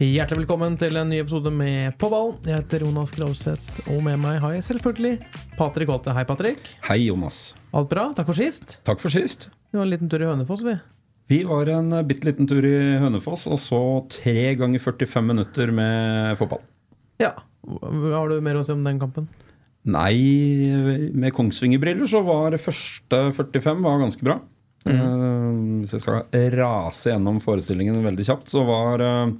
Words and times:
Hjertelig 0.00 0.46
velkommen 0.46 0.78
til 0.80 0.94
en 0.96 1.10
ny 1.12 1.18
episode 1.20 1.50
med 1.52 1.92
På 2.00 2.08
ballen. 2.08 2.38
Jeg 2.48 2.62
heter 2.62 2.86
Jonas 2.86 3.10
Grauseth, 3.12 3.82
og 3.92 3.98
med 4.00 4.16
meg 4.22 4.38
har 4.40 4.54
jeg 4.54 4.64
selvfølgelig 4.70 5.18
Patrick 5.58 5.90
Holte. 5.92 6.14
Hei, 6.16 6.22
Patrick. 6.24 6.70
Hei, 6.86 6.96
Jonas. 7.10 7.50
Alt 7.76 7.90
bra? 7.90 8.06
Takk 8.16 8.30
for 8.30 8.38
sist. 8.38 8.78
Takk 8.88 9.02
for 9.02 9.12
sist. 9.12 9.50
Vi 9.68 9.76
var 9.76 9.84
en 9.84 9.92
liten 9.92 10.08
tur 10.08 10.24
i 10.24 10.30
Hønefoss, 10.30 10.64
vi. 10.64 10.78
Vi 11.28 11.42
var 11.44 11.68
en 11.74 11.92
bitte 12.08 12.30
liten 12.30 12.48
tur 12.48 12.64
i 12.64 12.72
Hønefoss 13.02 13.44
og 13.52 13.60
så 13.60 13.82
tre 14.16 14.54
ganger 14.62 14.80
45 14.80 15.28
minutter 15.34 15.74
med 15.76 16.40
fotball. 16.40 16.64
Ja. 17.20 17.34
Har 17.68 18.32
du 18.32 18.40
mer 18.40 18.56
å 18.56 18.64
si 18.64 18.72
om 18.72 18.88
den 18.88 19.04
kampen? 19.04 19.28
Nei, 19.84 20.16
med 21.12 21.36
Kongsvinger-briller 21.36 22.08
så 22.08 22.24
var 22.24 22.56
første 22.56 23.26
45 23.36 23.84
var 23.84 24.00
ganske 24.06 24.32
bra. 24.32 24.40
Eh, 24.88 25.48
hvis 25.84 25.92
jeg 25.92 26.08
skal 26.08 26.52
rase 26.56 27.12
gjennom 27.12 27.44
forestillingen 27.44 28.00
veldig 28.00 28.30
kjapt, 28.32 28.48
så 28.48 28.64
var 28.64 29.04
eh, 29.04 29.38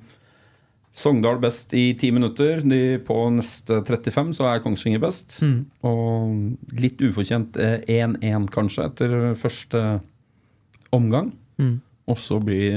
Sogndal 0.90 1.38
best 1.38 1.74
i 1.74 1.94
ti 1.94 2.10
minutter. 2.12 2.60
De 2.66 2.98
på 3.06 3.16
neste 3.30 3.78
35 3.86 4.34
så 4.40 4.48
er 4.50 4.62
Kongsvinger 4.64 5.02
best. 5.02 5.38
Og 5.86 6.74
litt 6.76 7.00
ufortjent 7.04 7.56
eh, 7.62 7.78
1-1 7.86 8.48
kanskje 8.50 8.88
etter 8.88 9.14
første 9.38 9.84
omgang. 10.90 11.30
Og 12.10 12.18
så 12.18 12.40
blir, 12.42 12.74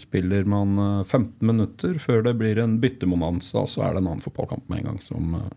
spiller 0.00 0.46
man 0.48 0.78
eh, 0.78 1.04
15 1.04 1.46
minutter 1.46 1.98
før 2.00 2.24
det 2.24 2.38
blir 2.40 2.62
en 2.62 2.78
byttemonanza. 2.80 3.66
Så 3.68 3.84
er 3.84 3.92
det 3.92 4.02
en 4.02 4.14
annen 4.14 4.24
fotballkamp 4.24 4.64
med 4.72 4.80
en 4.80 4.92
gang 4.92 5.02
som 5.04 5.36
eh, 5.36 5.50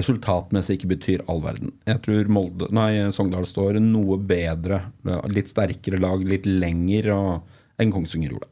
resultatmessig 0.00 0.78
ikke 0.78 0.94
betyr 0.94 1.26
all 1.28 1.42
verden. 1.44 1.74
Jeg 1.84 2.00
tror 2.06 2.32
Molde, 2.32 2.70
nei, 2.72 3.10
Sogndal 3.12 3.44
står 3.50 3.76
noe 3.82 4.16
bedre, 4.22 4.84
litt 5.28 5.50
sterkere 5.50 5.98
lag, 6.00 6.22
litt 6.24 6.46
lenger 6.46 7.10
enn 7.10 7.92
Kongsvinger 7.92 8.36
gjorde. 8.36 8.48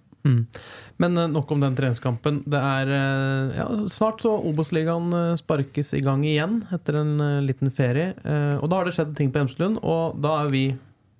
Men 0.96 1.16
eh, 1.18 1.30
nok 1.30 1.50
om 1.54 1.62
den 1.62 1.76
treningskampen. 1.78 2.42
Det 2.46 2.58
er 2.58 2.92
eh, 2.92 3.56
ja, 3.58 3.66
snart 3.90 4.22
så 4.24 4.34
Obos-ligaen 4.50 5.12
eh, 5.14 5.32
sparkes 5.40 5.94
i 5.96 6.02
gang 6.04 6.24
igjen 6.26 6.62
etter 6.74 7.00
en 7.02 7.16
liten 7.46 7.72
ferie. 7.74 8.12
Og 8.58 8.68
da 8.68 8.80
har 8.80 8.88
det 8.88 8.96
skjedd 8.98 9.16
ting 9.18 9.32
på 9.34 9.42
Emslund, 9.44 9.80
og 9.82 10.18
da 10.22 10.40
er 10.44 10.54
vi 10.54 10.64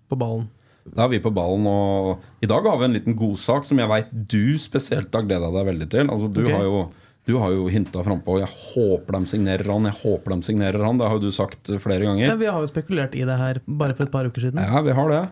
på 0.09 0.19
ballen. 0.19 0.49
Da 0.89 1.05
er 1.05 1.13
vi 1.13 1.21
på 1.21 1.33
ballen, 1.35 1.67
og 1.69 2.45
i 2.45 2.49
dag 2.49 2.65
har 2.65 2.79
vi 2.81 2.89
en 2.89 2.97
liten 2.97 3.17
godsak 3.19 3.67
som 3.69 3.81
jeg 3.81 3.91
veit 3.91 4.09
du 4.11 4.57
spesielt 4.61 5.13
har 5.15 5.27
gleda 5.27 5.51
deg 5.53 5.69
veldig 5.69 5.91
til. 5.93 6.09
Altså, 6.09 6.31
du 6.33 6.43
okay. 6.47 6.57
har 6.57 6.67
jo 6.67 6.89
du 7.29 7.35
har 7.37 7.53
jo 7.53 7.67
hinta 7.69 8.01
frampå 8.01 8.39
'jeg 8.41 8.49
håper 8.49 9.19
de 9.19 9.27
signerer 9.29 9.69
han', 9.69 9.85
'jeg 9.85 10.01
håper 10.01 10.33
de 10.33 10.47
signerer 10.47 10.81
han'. 10.81 10.97
Det 10.97 11.05
har 11.05 11.19
jo 11.19 11.27
du 11.27 11.31
sagt 11.31 11.69
flere 11.77 12.01
ganger. 12.01 12.25
Ja, 12.25 12.37
vi 12.41 12.47
har 12.49 12.57
jo 12.59 12.67
spekulert 12.67 13.15
i 13.15 13.21
det 13.29 13.37
her 13.37 13.61
bare 13.69 13.93
for 13.93 14.05
et 14.05 14.11
par 14.11 14.25
uker 14.25 14.41
siden. 14.41 14.57
Ja, 14.57 14.81
vi 14.81 14.97
har 14.97 15.09
det. 15.13 15.29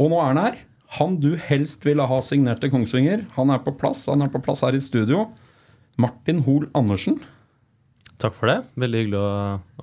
Og 0.00 0.10
nå 0.10 0.18
er 0.18 0.34
han 0.34 0.42
her. 0.42 0.56
Han 0.98 1.18
du 1.22 1.34
helst 1.38 1.84
ville 1.86 2.02
ha 2.10 2.18
signert 2.24 2.60
til 2.64 2.72
Kongsvinger. 2.72 3.26
Han 3.36 3.52
er 3.54 3.60
på 3.62 3.72
plass. 3.78 4.06
Han 4.10 4.24
er 4.24 4.30
på 4.32 4.40
plass 4.42 4.64
her 4.66 4.74
i 4.74 4.80
studio. 4.82 5.28
Martin 6.00 6.40
Hoel 6.46 6.66
Andersen. 6.74 7.20
Takk 8.20 8.34
for 8.36 8.50
det. 8.50 8.56
Veldig 8.80 9.02
hyggelig 9.04 9.20
å, 9.20 9.28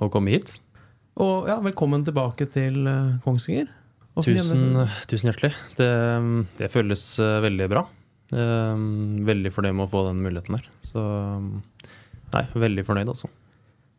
å 0.04 0.10
komme 0.14 0.34
hit. 0.36 0.58
Og 1.18 1.48
ja, 1.50 1.56
velkommen 1.64 2.04
tilbake 2.06 2.46
til 2.54 2.84
eh, 2.90 3.16
Kongsvinger. 3.24 3.70
Tusen, 4.18 4.76
tusen 5.10 5.30
hjertelig. 5.32 5.54
Det, 5.78 5.88
det 6.60 6.70
føles 6.74 7.04
eh, 7.22 7.38
veldig 7.46 7.68
bra. 7.72 7.86
Eh, 8.34 8.84
Veldig 9.32 9.52
fornøyd 9.56 9.78
med 9.78 9.86
å 9.88 9.92
få 9.92 10.04
den 10.10 10.22
muligheten 10.26 10.58
der. 10.58 10.68
Så 10.86 11.04
nei, 12.34 12.44
veldig 12.68 12.84
fornøyd, 12.88 13.12
altså. 13.14 13.30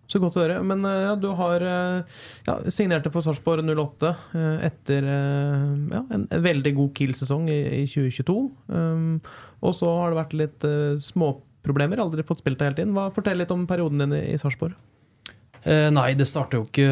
Så 0.08 0.20
godt 0.22 0.38
å 0.38 0.42
høre. 0.42 0.58
Men 0.64 0.84
eh, 0.88 1.04
ja, 1.04 1.14
du 1.20 1.28
har 1.36 1.64
eh, 1.64 2.20
ja, 2.48 2.56
signerte 2.72 3.12
for 3.12 3.24
Sarpsborg 3.24 3.66
08 3.68 4.08
eh, 4.08 4.54
etter 4.70 5.08
ja, 5.08 6.02
en, 6.16 6.24
veldig 6.48 6.72
god 6.78 6.94
Kiel-sesong 6.96 7.50
i, 7.52 7.58
i 7.82 7.84
2022. 7.84 8.36
Um, 8.72 9.18
og 9.60 9.76
så 9.76 9.90
har 10.00 10.12
det 10.12 10.20
vært 10.22 10.38
litt 10.40 10.68
uh, 10.68 10.96
småproblemer. 11.02 12.00
Aldri 12.00 12.24
fått 12.26 12.40
spilt 12.40 12.60
deg 12.62 12.72
helt 12.72 12.80
inn. 12.86 12.96
Fortell 13.12 13.42
litt 13.42 13.52
om 13.52 13.68
perioden 13.68 14.06
din 14.06 14.16
i, 14.16 14.22
i 14.32 14.40
Sarpsborg. 14.40 14.78
Nei, 15.68 16.12
det 16.16 16.24
starta 16.30 16.56
jo 16.56 16.62
ikke 16.68 16.86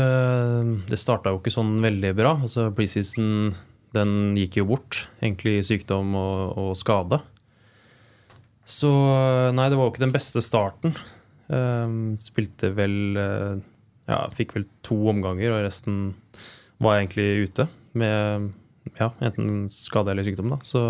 Det 0.90 0.98
starta 0.98 1.30
jo 1.30 1.38
ikke 1.38 1.52
sånn 1.54 1.76
veldig 1.80 2.10
bra. 2.18 2.32
Altså 2.44 2.66
Preseason 2.76 3.54
den 3.94 4.34
gikk 4.36 4.58
jo 4.58 4.66
bort. 4.68 5.06
Egentlig 5.22 5.60
i 5.60 5.64
sykdom 5.64 6.10
og, 6.18 6.58
og 6.60 6.72
skade. 6.76 7.22
Så 8.68 8.90
nei, 9.54 9.70
det 9.70 9.78
var 9.78 9.86
jo 9.86 9.94
ikke 9.94 10.04
den 10.04 10.12
beste 10.12 10.42
starten. 10.44 10.96
Eh, 11.46 11.96
spilte 12.26 12.72
vel 12.74 13.18
eh, 13.20 13.64
Ja, 14.06 14.20
fikk 14.34 14.54
vel 14.54 14.68
to 14.86 14.98
omganger, 15.10 15.54
og 15.54 15.66
resten 15.66 16.14
var 16.82 17.00
egentlig 17.00 17.48
ute. 17.48 17.66
Med 17.98 18.52
ja, 19.00 19.10
enten 19.24 19.66
skade 19.72 20.12
eller 20.12 20.26
sykdom, 20.26 20.52
da. 20.52 20.60
Så, 20.62 20.82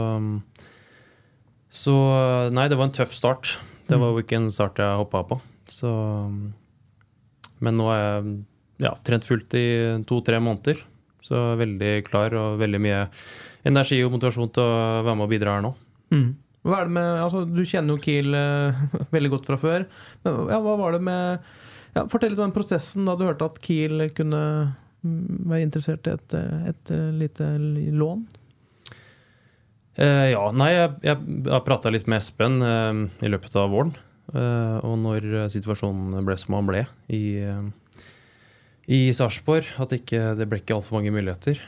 så 1.73 1.97
nei, 2.53 2.69
det 2.69 2.77
var 2.77 2.91
en 2.91 2.97
tøff 2.99 3.15
start. 3.17 3.57
Det 3.89 3.97
var 3.97 4.13
jo 4.13 4.21
ikke 4.21 4.41
en 4.41 4.53
start 4.53 4.83
jeg 4.83 5.01
hoppa 5.01 5.23
på. 5.31 5.41
Så 5.73 5.89
men 7.65 7.79
nå 7.79 7.89
er 7.93 8.03
jeg 8.03 8.37
ja, 8.85 8.93
trent 9.07 9.27
fullt 9.27 9.55
i 9.57 9.67
to-tre 10.09 10.41
måneder. 10.43 10.83
Så 11.25 11.41
veldig 11.59 11.93
klar 12.07 12.35
og 12.39 12.61
veldig 12.61 12.81
mye 12.83 13.05
energi 13.67 13.99
og 14.05 14.13
motivasjon 14.15 14.53
til 14.55 14.63
å 14.63 14.75
være 15.07 15.17
med 15.17 15.27
og 15.27 15.33
bidra 15.33 15.57
her 15.57 15.65
nå. 15.65 15.73
Hva 16.67 16.81
er 16.81 16.89
det 16.89 16.97
med, 16.97 17.21
altså, 17.23 17.45
du 17.47 17.63
kjenner 17.63 17.95
jo 17.95 18.03
Kiel 18.03 18.35
uh, 18.35 18.81
veldig 19.15 19.33
godt 19.37 19.51
fra 19.51 19.59
før. 19.61 19.87
Men 20.27 20.41
ja, 20.51 20.59
hva 20.65 20.75
var 20.81 20.97
det 20.97 21.03
med 21.07 21.53
ja, 21.97 22.03
Fortell 22.13 22.35
litt 22.35 22.41
om 22.43 22.49
den 22.49 22.57
prosessen 22.57 23.07
da 23.09 23.15
du 23.17 23.25
hørte 23.29 23.47
at 23.47 23.61
Kiel 23.65 24.09
kunne 24.17 24.41
mm, 25.07 25.47
være 25.47 25.63
interessert 25.65 26.09
i 26.11 26.17
et, 26.17 26.35
et 26.73 26.91
eh, 26.93 27.07
lite 27.23 27.47
lån. 27.97 28.27
Uh, 29.97 30.27
ja, 30.29 30.43
nei, 30.53 30.73
jeg, 30.75 30.91
jeg 31.07 31.47
har 31.49 31.63
prata 31.65 31.93
litt 31.95 32.11
med 32.11 32.21
Espen 32.21 32.59
uh, 32.61 33.07
i 33.25 33.31
løpet 33.33 33.57
av 33.57 33.71
våren. 33.73 33.95
Uh, 34.35 34.83
og 34.83 34.99
når 35.01 35.47
situasjonen 35.55 36.19
ble 36.27 36.37
som 36.37 36.59
den 36.59 36.69
ble 36.69 36.83
i, 37.15 37.23
i 38.91 39.01
Sarpsborg, 39.17 39.71
at 39.81 39.95
ikke, 39.97 40.35
det 40.37 40.51
ble 40.51 40.61
ikke 40.61 40.77
altfor 40.77 40.99
mange 40.99 41.15
muligheter, 41.15 41.63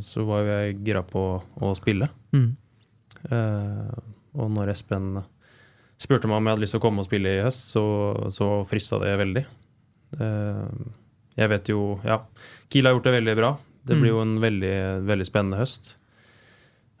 så 0.00 0.22
var 0.24 0.40
jo 0.40 0.54
jeg 0.54 0.76
gira 0.86 1.02
på 1.04 1.22
å 1.60 1.70
spille. 1.76 2.08
Eh, 3.32 3.96
og 4.34 4.50
når 4.52 4.74
Espen 4.74 5.16
spurte 6.00 6.28
meg 6.28 6.40
om 6.40 6.48
jeg 6.48 6.56
hadde 6.56 6.64
lyst 6.64 6.76
til 6.76 6.82
å 6.82 6.84
komme 6.84 7.02
og 7.02 7.08
spille 7.08 7.36
i 7.38 7.42
høst, 7.44 7.70
så, 7.72 7.84
så 8.34 8.48
frista 8.68 8.98
det 9.02 9.14
veldig. 9.20 9.44
Jeg 11.34 11.50
vet 11.50 11.70
jo 11.70 11.96
Ja, 12.06 12.20
Kiel 12.70 12.86
har 12.86 12.94
gjort 12.94 13.06
det 13.08 13.14
veldig 13.16 13.34
bra. 13.38 13.52
Det 13.84 13.98
blir 13.98 14.14
jo 14.14 14.22
en 14.22 14.38
veldig, 14.40 14.74
veldig 15.04 15.26
spennende 15.28 15.60
høst. 15.60 15.94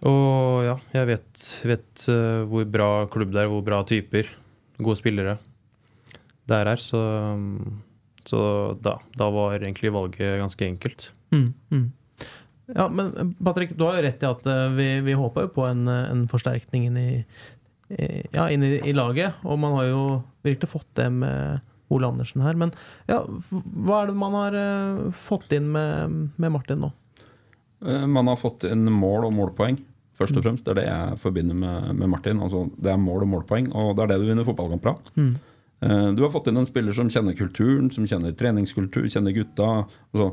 Og 0.04 0.64
ja, 0.66 0.74
jeg 0.92 1.08
vet, 1.08 1.44
vet 1.64 2.06
eh, 2.12 2.42
hvor 2.50 2.66
bra 2.68 2.88
klubb 3.12 3.32
det 3.32 3.44
er, 3.44 3.48
hvor 3.48 3.62
bra 3.64 3.80
typer, 3.88 4.28
gode 4.76 5.00
spillere 5.00 5.38
der 6.50 6.68
er. 6.74 6.82
Så, 6.82 7.00
så 8.28 8.40
da, 8.84 8.98
da 9.16 9.30
var 9.32 9.56
egentlig 9.56 9.94
valget 9.94 10.40
ganske 10.42 10.66
enkelt. 10.66 11.08
Mm, 11.32 11.48
mm. 11.72 11.86
Ja, 12.72 12.86
men 12.88 13.34
Patrick, 13.44 13.74
du 13.76 13.84
har 13.84 13.98
jo 13.98 14.04
rett 14.06 14.22
i 14.24 14.28
at 14.30 14.46
eh, 14.48 14.68
vi, 14.72 14.88
vi 15.04 15.12
håpa 15.18 15.44
jo 15.44 15.50
på 15.52 15.66
en, 15.68 15.82
eh, 15.90 16.06
en 16.14 16.24
forsterkning 16.30 16.86
inn 16.88 16.96
i, 16.96 17.08
i, 17.92 18.06
ja, 18.32 18.46
inn 18.48 18.64
i, 18.64 18.78
i 18.88 18.94
laget. 18.96 19.36
Og 19.44 19.58
man 19.60 19.76
har 19.76 19.90
jo 19.90 20.02
virkelig 20.46 20.70
fått 20.72 20.88
det 20.96 21.10
med 21.12 21.60
Ole 21.92 22.08
Andersen 22.08 22.40
her. 22.40 22.56
Men 22.56 22.72
ja, 23.10 23.18
hva 23.52 24.02
er 24.02 24.08
det 24.12 24.16
man 24.16 24.36
har 24.38 24.56
eh, 24.56 25.02
fått 25.12 25.52
inn 25.52 25.68
med, 25.74 26.14
med 26.40 26.54
Martin 26.54 26.80
nå? 26.86 26.92
Eh, 27.84 28.06
Man 28.08 28.30
har 28.32 28.40
fått 28.40 28.64
inn 28.70 28.86
mål 28.88 29.28
og 29.28 29.34
målpoeng, 29.36 29.76
først 30.16 30.38
og 30.40 30.46
fremst. 30.46 30.64
Det 30.64 30.72
er 30.72 30.80
det 30.80 30.86
jeg 30.88 31.20
forbinder 31.20 31.58
med, 31.60 31.90
med 32.00 32.14
Martin. 32.16 32.40
Altså, 32.40 32.64
det 32.80 32.94
er 32.94 33.02
mål 33.02 33.26
og 33.26 33.32
målpoeng, 33.34 33.68
og 33.76 33.92
det 33.98 34.06
er 34.06 34.14
det 34.14 34.22
du 34.22 34.30
vinner 34.30 34.48
fotballkamper 34.48 34.94
av. 34.94 35.12
Mm. 35.20 35.34
Du 36.16 36.22
har 36.24 36.30
fått 36.32 36.46
inn 36.48 36.56
en 36.56 36.64
spiller 36.64 36.94
som 36.96 37.10
kjenner 37.12 37.34
kulturen, 37.36 37.90
som 37.92 38.06
kjenner 38.08 38.32
treningskultur, 38.32 39.04
kjenner 39.12 39.34
gutta. 39.36 39.66
Altså, 40.14 40.30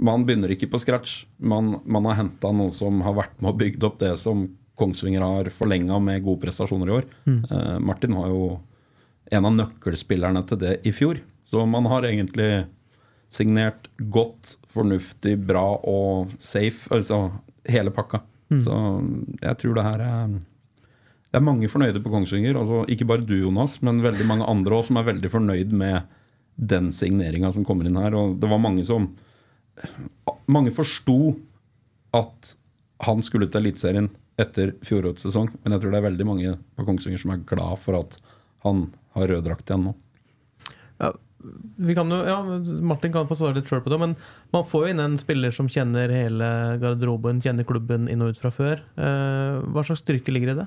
man 0.00 0.24
begynner 0.24 0.52
ikke 0.54 0.70
på 0.72 0.80
scratch. 0.80 1.26
Man, 1.36 1.74
man 1.84 2.08
har 2.08 2.18
henta 2.22 2.50
noe 2.56 2.72
som 2.74 3.02
har 3.04 3.16
vært 3.18 3.36
med 3.40 3.52
og 3.52 3.60
bygd 3.60 3.86
opp 3.88 4.00
det 4.00 4.14
som 4.20 4.48
Kongsvinger 4.80 5.20
har 5.20 5.50
forlenga 5.52 5.98
med 6.00 6.22
gode 6.24 6.40
prestasjoner 6.46 6.88
i 6.88 6.94
år. 6.94 7.08
Eh, 7.28 7.78
Martin 7.84 8.16
var 8.16 8.30
jo 8.32 8.44
en 9.30 9.46
av 9.46 9.56
nøkkelspillerne 9.58 10.40
til 10.48 10.60
det 10.62 10.78
i 10.88 10.92
fjor. 10.96 11.20
Så 11.44 11.66
man 11.68 11.88
har 11.90 12.06
egentlig 12.08 12.64
signert 13.30 13.90
godt, 13.98 14.56
fornuftig, 14.72 15.36
bra 15.46 15.66
og 15.84 16.32
safe. 16.40 16.88
Altså 16.94 17.26
hele 17.68 17.92
pakka. 17.94 18.22
Så 18.64 18.76
jeg 19.38 19.58
tror 19.60 19.76
det 19.76 19.84
her 19.86 20.00
er 20.02 20.30
Det 21.30 21.38
er 21.38 21.44
mange 21.46 21.68
fornøyde 21.70 22.00
på 22.02 22.10
Kongsvinger. 22.10 22.56
Altså, 22.58 22.80
ikke 22.90 23.06
bare 23.06 23.22
du, 23.22 23.36
Jonas, 23.38 23.76
men 23.86 24.02
veldig 24.02 24.24
mange 24.26 24.48
andre 24.50 24.74
òg 24.74 24.88
som 24.88 24.96
er 24.98 25.06
veldig 25.06 25.30
fornøyd 25.30 25.70
med 25.70 26.08
den 26.56 26.90
signeringa 26.90 27.52
som 27.54 27.62
kommer 27.64 27.86
inn 27.86 28.00
her. 28.00 28.16
Og 28.18 28.40
det 28.42 28.50
var 28.50 28.58
mange 28.58 28.82
som 28.84 29.12
Mange 30.50 30.72
forsto 30.74 31.36
at 32.16 32.54
han 33.06 33.22
skulle 33.24 33.48
til 33.48 33.62
Eliteserien 33.62 34.10
etter 34.40 34.74
fjorårets 34.86 35.22
sesong, 35.26 35.50
men 35.62 35.74
jeg 35.74 35.82
tror 35.82 35.92
det 35.94 35.98
er 36.00 36.08
veldig 36.08 36.26
mange 36.28 36.52
på 36.76 36.86
Kongsvinger 36.88 37.20
som 37.22 37.34
er 37.34 37.42
glad 37.48 37.78
for 37.80 37.98
at 38.00 38.16
han 38.64 38.86
har 39.16 39.28
rød 39.30 39.44
drakt 39.46 39.70
igjen 39.70 39.86
nå. 39.88 39.94
Ja, 41.00 41.12
vi 41.80 41.94
kan 41.96 42.10
jo, 42.12 42.18
ja, 42.26 42.38
Martin 42.84 43.12
kan 43.14 43.28
få 43.28 43.36
svare 43.38 43.56
litt 43.56 43.68
sjøl 43.70 43.80
på 43.84 43.92
det, 43.92 43.98
men 44.02 44.14
man 44.52 44.66
får 44.68 44.84
jo 44.84 44.92
inn 44.92 45.00
en 45.04 45.16
spiller 45.20 45.54
som 45.54 45.70
kjenner 45.72 46.12
hele 46.12 46.50
garderoben, 46.82 47.40
kjenner 47.40 47.64
klubben 47.68 48.08
inn 48.12 48.24
og 48.24 48.34
ut 48.34 48.40
fra 48.42 48.52
før. 48.52 48.82
Eh, 49.00 49.60
hva 49.72 49.84
slags 49.86 50.02
styrke 50.04 50.34
ligger 50.34 50.52
i 50.52 50.58
det? 50.60 50.66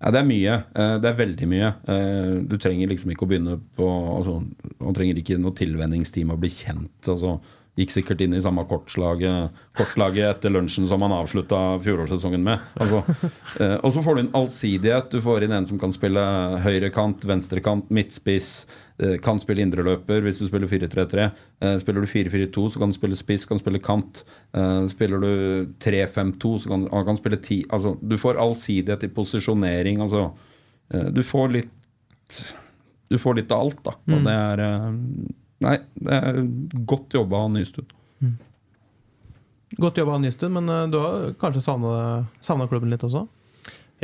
Ja, 0.00 0.10
det 0.12 0.20
er 0.22 0.28
mye. 0.28 0.54
Eh, 0.76 0.94
Det 1.00 1.10
er 1.10 1.20
veldig 1.20 1.48
mye. 1.48 1.68
Eh, 1.88 2.32
Du 2.48 2.56
trenger 2.58 2.88
liksom 2.88 3.12
ikke 3.12 3.24
å 3.24 3.30
begynne 3.30 3.58
på 3.76 3.86
altså, 4.16 4.40
Man 4.80 4.96
trenger 4.96 5.20
ikke 5.20 5.38
noe 5.40 5.52
tilvenningstime 5.56 6.34
å 6.34 6.40
bli 6.40 6.50
kjent. 6.52 7.08
Altså, 7.08 7.38
gikk 7.74 7.90
sikkert 7.90 8.20
inn 8.22 8.34
i 8.38 8.40
samme 8.42 8.62
kortslaget, 8.70 9.50
kortlaget 9.74 10.28
etter 10.36 10.52
lunsjen 10.54 10.86
som 10.86 11.02
han 11.02 11.10
avslutta 11.16 11.58
fjorårssesongen 11.82 12.44
med. 12.46 12.62
Altså, 12.78 13.00
eh, 13.58 13.76
og 13.80 13.90
så 13.96 14.02
får 14.04 14.14
du 14.14 14.20
inn 14.22 14.32
allsidighet. 14.38 15.08
Du 15.10 15.18
får 15.24 15.42
inn 15.48 15.56
en 15.56 15.66
som 15.66 15.80
kan 15.82 15.90
spille 15.94 16.22
høyrekant, 16.62 17.24
venstrekant, 17.26 17.90
midtspiss. 17.90 18.66
eh, 19.02 19.16
Kan 19.18 19.40
spille 19.42 19.64
indreløper 19.66 20.22
hvis 20.22 20.38
du 20.38 20.46
spiller 20.46 20.70
4-3-3. 20.70 21.26
Eh, 21.60 21.76
Spiller 21.82 22.06
du 22.06 22.06
4-4-2, 22.06 22.68
så 22.76 22.78
kan 22.78 22.94
du 22.94 22.94
spille 22.94 23.18
spiss, 23.18 23.44
kan 23.50 23.58
spille 23.58 23.82
kant. 23.82 24.22
Eh, 24.54 24.86
Spiller 24.94 25.18
du 25.18 25.66
3-5-2, 25.82 26.54
så 26.62 26.68
kan 26.70 26.86
du 26.86 26.90
kan 27.10 27.18
spille 27.18 27.40
10 27.42 27.64
Altså, 27.74 27.96
du 28.00 28.14
får 28.22 28.38
allsidighet 28.38 29.08
i 29.08 29.14
posisjonering. 29.18 29.98
Altså, 30.06 30.28
eh, 30.94 31.10
du 31.10 31.22
får 31.26 31.50
litt 31.58 32.44
Du 33.10 33.18
får 33.18 33.34
litt 33.42 33.50
av 33.52 33.60
alt, 33.66 33.82
da. 33.84 33.92
Og 34.14 34.22
det 34.24 34.32
er 34.32 34.62
eh, 34.64 34.92
Nei, 35.62 35.76
det 35.94 36.16
er 36.18 36.40
godt 36.88 37.14
jobba 37.14 37.44
av 37.44 37.52
Nystuen. 37.54 37.86
Godt 39.80 39.98
jobba, 39.98 40.18
Nystuen, 40.22 40.54
men 40.54 40.70
eh, 40.70 40.86
du 40.92 40.98
har 41.02 41.32
kanskje 41.40 41.62
savna 41.64 42.66
klubben 42.70 42.92
litt 42.92 43.04
også? 43.06 43.24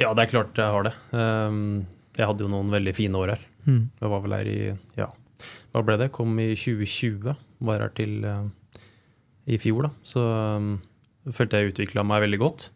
Ja, 0.00 0.12
det 0.16 0.24
er 0.24 0.32
klart 0.32 0.58
jeg 0.58 0.74
har 0.74 0.86
det. 0.86 0.94
Um, 1.14 1.86
Jeg 2.16 2.26
hadde 2.26 2.44
jo 2.44 2.50
noen 2.50 2.72
veldig 2.72 2.94
fine 2.96 3.18
år 3.20 3.34
her. 3.34 3.44
Mm. 3.66 3.82
Jeg 4.00 4.10
var 4.12 4.22
vel 4.24 4.34
her 4.34 4.48
i 4.50 4.60
Ja, 4.98 5.10
hva 5.72 5.82
ble 5.86 5.96
det? 6.00 6.10
Kom 6.16 6.38
i 6.42 6.50
2020. 6.58 7.36
Var 7.68 7.84
her 7.84 7.92
til 7.94 8.24
eh, 8.26 8.48
i 9.50 9.58
fjor, 9.60 9.86
da. 9.88 9.90
Så 10.06 10.24
um, 10.24 10.72
følte 11.30 11.60
jeg 11.60 11.74
utvikla 11.74 12.04
meg 12.06 12.24
veldig 12.26 12.40
godt. 12.40 12.70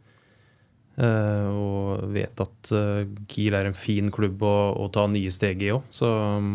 Uh, 0.95 1.49
og 1.51 2.05
vet 2.15 2.39
at 2.45 2.71
uh, 2.77 3.03
Kiel 3.27 3.57
er 3.59 3.67
en 3.67 3.75
fin 3.75 4.13
klubb 4.15 4.45
å, 4.47 4.55
å 4.79 4.87
ta 4.95 5.09
nye 5.11 5.33
steg 5.35 5.65
i 5.67 5.73
òg, 5.75 5.89
så 5.91 6.07
um, 6.39 6.53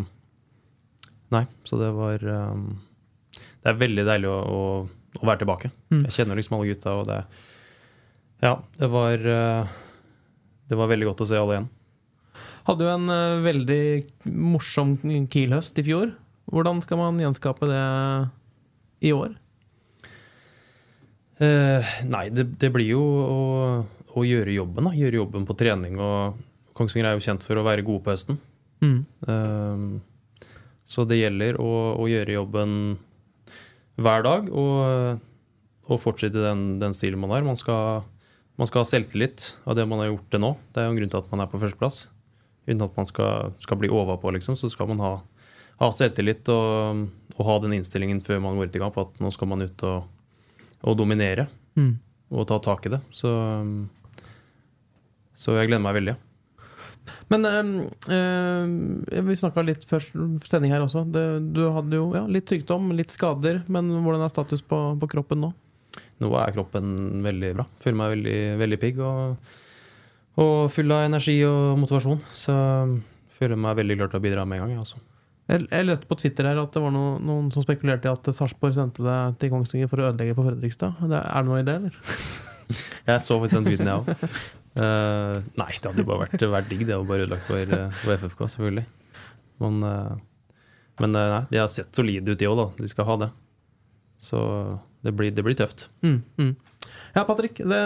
Nei, 1.33 1.43
så 1.67 1.77
det 1.77 1.89
var 1.93 2.23
um, 2.25 2.69
Det 3.37 3.69
er 3.71 3.81
veldig 3.81 4.05
deilig 4.07 4.29
å, 4.31 4.37
å, 4.39 4.61
å 5.19 5.27
være 5.27 5.43
tilbake. 5.43 5.71
Mm. 5.93 6.03
Jeg 6.07 6.15
kjenner 6.17 6.39
liksom 6.39 6.57
alle 6.57 6.71
gutta, 6.71 6.95
og 6.97 7.09
det 7.09 7.19
Ja, 8.45 8.55
det 8.79 8.89
var 8.93 9.27
uh, 9.27 9.75
Det 10.69 10.79
var 10.79 10.89
veldig 10.91 11.11
godt 11.11 11.25
å 11.25 11.29
se 11.29 11.37
alle 11.37 11.57
igjen. 11.57 11.69
Hadde 12.69 12.85
jo 12.85 12.95
en 12.95 13.13
uh, 13.13 13.43
veldig 13.45 13.83
morsom 14.29 14.97
Kiel-høst 15.03 15.79
i 15.81 15.85
fjor. 15.85 16.13
Hvordan 16.49 16.81
skal 16.85 17.01
man 17.01 17.21
gjenskape 17.21 17.69
det 17.69 17.85
i 19.05 19.13
år? 19.13 19.37
Uh, 21.39 21.85
nei, 22.09 22.27
det, 22.33 22.49
det 22.59 22.73
blir 22.73 22.89
jo 22.89 23.01
å, 23.05 23.39
å 24.17 24.25
gjøre 24.25 24.57
jobben. 24.57 24.89
da, 24.89 24.97
Gjøre 24.97 25.21
jobben 25.21 25.45
på 25.47 25.55
trening. 25.61 26.01
og 26.01 26.41
Kongsvinger 26.77 27.11
er 27.11 27.17
jo 27.17 27.25
kjent 27.25 27.45
for 27.45 27.59
å 27.59 27.65
være 27.65 27.85
gode 27.85 28.03
på 28.05 28.13
høsten. 28.13 28.39
Mm. 28.79 29.01
Så 30.89 31.05
det 31.05 31.19
gjelder 31.19 31.59
å, 31.61 31.69
å 32.01 32.05
gjøre 32.09 32.33
jobben 32.39 32.71
hver 33.99 34.23
dag 34.25 34.47
og, 34.49 35.19
og 35.89 35.99
fortsette 36.01 36.41
den, 36.41 36.63
den 36.81 36.95
stilen 36.97 37.21
man 37.21 37.33
har. 37.35 37.43
Man 37.45 37.59
skal, 37.59 38.01
man 38.57 38.69
skal 38.69 38.81
ha 38.81 38.87
selvtillit 38.89 39.51
av 39.69 39.77
det 39.77 39.85
man 39.89 40.01
har 40.01 40.09
gjort 40.09 40.31
det 40.33 40.41
nå. 40.41 40.53
Det 40.73 40.81
er 40.81 40.87
jo 40.87 40.93
en 40.95 41.01
grunn 41.01 41.11
til 41.13 41.21
at 41.21 41.29
man 41.33 41.43
er 41.45 41.51
på 41.51 41.61
førsteplass. 41.61 41.99
Uten 42.69 42.85
at 42.85 42.97
man 42.97 43.09
skal, 43.09 43.53
skal 43.61 43.79
bli 43.81 43.89
overpå, 43.93 44.31
liksom, 44.35 44.57
så 44.57 44.69
skal 44.71 44.89
man 44.91 44.99
ha, 45.03 45.11
ha 45.83 45.91
selvtillit 45.93 46.49
og, 46.53 47.05
og 47.37 47.45
ha 47.47 47.59
den 47.63 47.77
innstillingen 47.77 48.23
før 48.25 48.41
man 48.43 48.57
går 48.59 48.69
ut 48.71 48.79
i 48.79 48.81
kamp, 48.81 48.97
at 49.01 49.21
nå 49.21 49.29
skal 49.35 49.49
man 49.53 49.65
ut 49.67 49.85
og, 49.89 50.09
og 50.85 50.97
dominere 50.99 51.47
Mm. 51.77 51.93
og 52.33 52.47
ta 52.49 52.57
tak 52.59 52.87
i 52.89 52.91
det. 52.91 52.97
Så, 53.15 53.29
så 55.39 55.53
jeg 55.55 55.69
gleder 55.69 55.83
meg 55.85 55.95
veldig. 55.95 56.15
Men 57.29 57.45
øh, 57.45 59.23
vi 59.29 59.37
snakka 59.37 59.63
litt 59.65 59.85
før 59.89 60.03
sending 60.45 60.73
her 60.73 60.83
også. 60.85 61.05
Det, 61.09 61.25
du 61.55 61.63
hadde 61.73 61.97
jo 61.97 62.09
ja, 62.17 62.23
litt 62.29 62.49
sykdom, 62.51 62.91
litt 62.97 63.13
skader. 63.13 63.63
Men 63.71 63.91
hvordan 64.03 64.25
er 64.25 64.33
status 64.33 64.65
på, 64.65 64.81
på 65.01 65.11
kroppen 65.15 65.43
nå? 65.45 65.51
Nå 66.19 66.31
er 66.35 66.55
kroppen 66.55 66.95
veldig 67.25 67.53
bra. 67.57 67.67
Føler 67.81 67.99
meg 68.01 68.15
veldig, 68.17 68.39
veldig 68.59 68.79
pigg 68.81 68.99
og, 69.05 69.53
og 70.41 70.57
full 70.73 70.91
av 70.95 71.05
energi 71.07 71.37
og 71.47 71.77
motivasjon. 71.81 72.19
Så 72.35 72.57
føler 73.39 73.61
meg 73.61 73.79
veldig 73.79 74.01
klar 74.01 74.11
til 74.11 74.19
å 74.19 74.25
bidra 74.25 74.45
med 74.49 74.59
en 74.59 74.67
gang. 74.67 74.75
jeg. 74.81 75.05
Jeg, 75.49 75.65
jeg 75.71 75.87
leste 75.87 76.09
på 76.09 76.17
Twitter 76.19 76.45
her 76.45 76.59
at 76.61 76.75
det 76.75 76.83
var 76.83 76.93
noen, 76.93 77.23
noen 77.25 77.47
som 77.53 77.63
spekulerte 77.65 78.09
i 78.09 78.11
at 78.11 78.27
Sarpsborg 78.35 78.75
sendte 78.75 79.05
deg 79.05 79.39
til 79.41 79.53
Kongsvinger 79.53 79.89
for 79.89 80.01
å 80.01 80.11
ødelegge 80.11 80.35
for 80.37 80.51
Fredrikstad. 80.51 80.99
Er 81.07 81.15
det 81.15 81.47
noe 81.47 81.63
i 81.63 81.65
det, 81.65 81.79
eller? 81.79 81.97
Jeg 83.09 83.23
så 83.25 83.39
faktisk 83.41 83.55
den 83.55 83.65
tweeten, 83.65 83.87
jeg 83.89 83.97
òg. 83.97 84.33
Nei, 84.79 85.69
det 85.75 85.89
hadde 85.89 86.03
jo 86.03 86.07
bare 86.07 86.25
vært, 86.25 86.47
vært 86.53 86.71
digg. 86.71 86.85
Det 86.87 86.95
var 86.95 87.07
bare 87.09 87.25
ødelagt 87.25 87.47
for, 87.47 87.75
eh, 87.77 88.01
for 88.01 88.15
FFK, 88.15 88.43
selvfølgelig. 88.55 88.85
Men, 89.59 89.83
uh, 89.83 90.15
men 91.03 91.15
uh, 91.17 91.25
nei, 91.35 91.43
de 91.51 91.61
har 91.61 91.71
sett 91.71 91.95
solide 91.95 92.31
ut, 92.31 92.39
de 92.39 92.47
òg. 92.47 92.63
De 92.79 92.89
skal 92.91 93.07
ha 93.09 93.17
det. 93.25 93.29
Så 94.19 94.39
det 95.03 95.13
blir, 95.15 95.31
det 95.35 95.43
blir 95.45 95.55
tøft. 95.59 95.87
Mm, 96.03 96.21
mm. 96.39 96.55
Ja, 97.15 97.23
Patrick. 97.25 97.59
Det, 97.59 97.83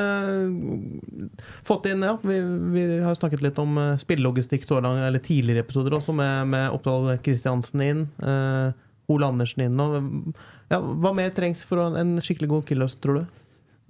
fått 1.66 1.88
inn, 1.90 2.06
ja. 2.06 2.18
Vi, 2.22 2.40
vi 2.74 2.86
har 3.06 3.18
snakket 3.18 3.46
litt 3.46 3.62
om 3.62 3.78
spillelogistikk 4.02 4.66
så 4.68 4.82
langt, 4.84 5.02
eller 5.06 5.22
tidligere 5.24 5.66
episoder 5.66 5.96
også, 5.98 6.16
med, 6.18 6.50
med 6.54 6.74
Oppdal 6.74 7.14
Kristiansen 7.26 7.86
inn. 7.86 8.08
Uh, 8.22 8.74
Ole 9.12 9.30
Andersen 9.30 9.66
inn. 9.66 9.80
Og, 9.82 10.34
ja, 10.72 10.80
hva 10.80 11.14
mer 11.16 11.34
trengs 11.36 11.64
for 11.68 11.94
en 11.94 12.18
skikkelig 12.24 12.52
god 12.58 12.68
killers, 12.70 12.98
tror 13.02 13.22
du? 13.22 13.40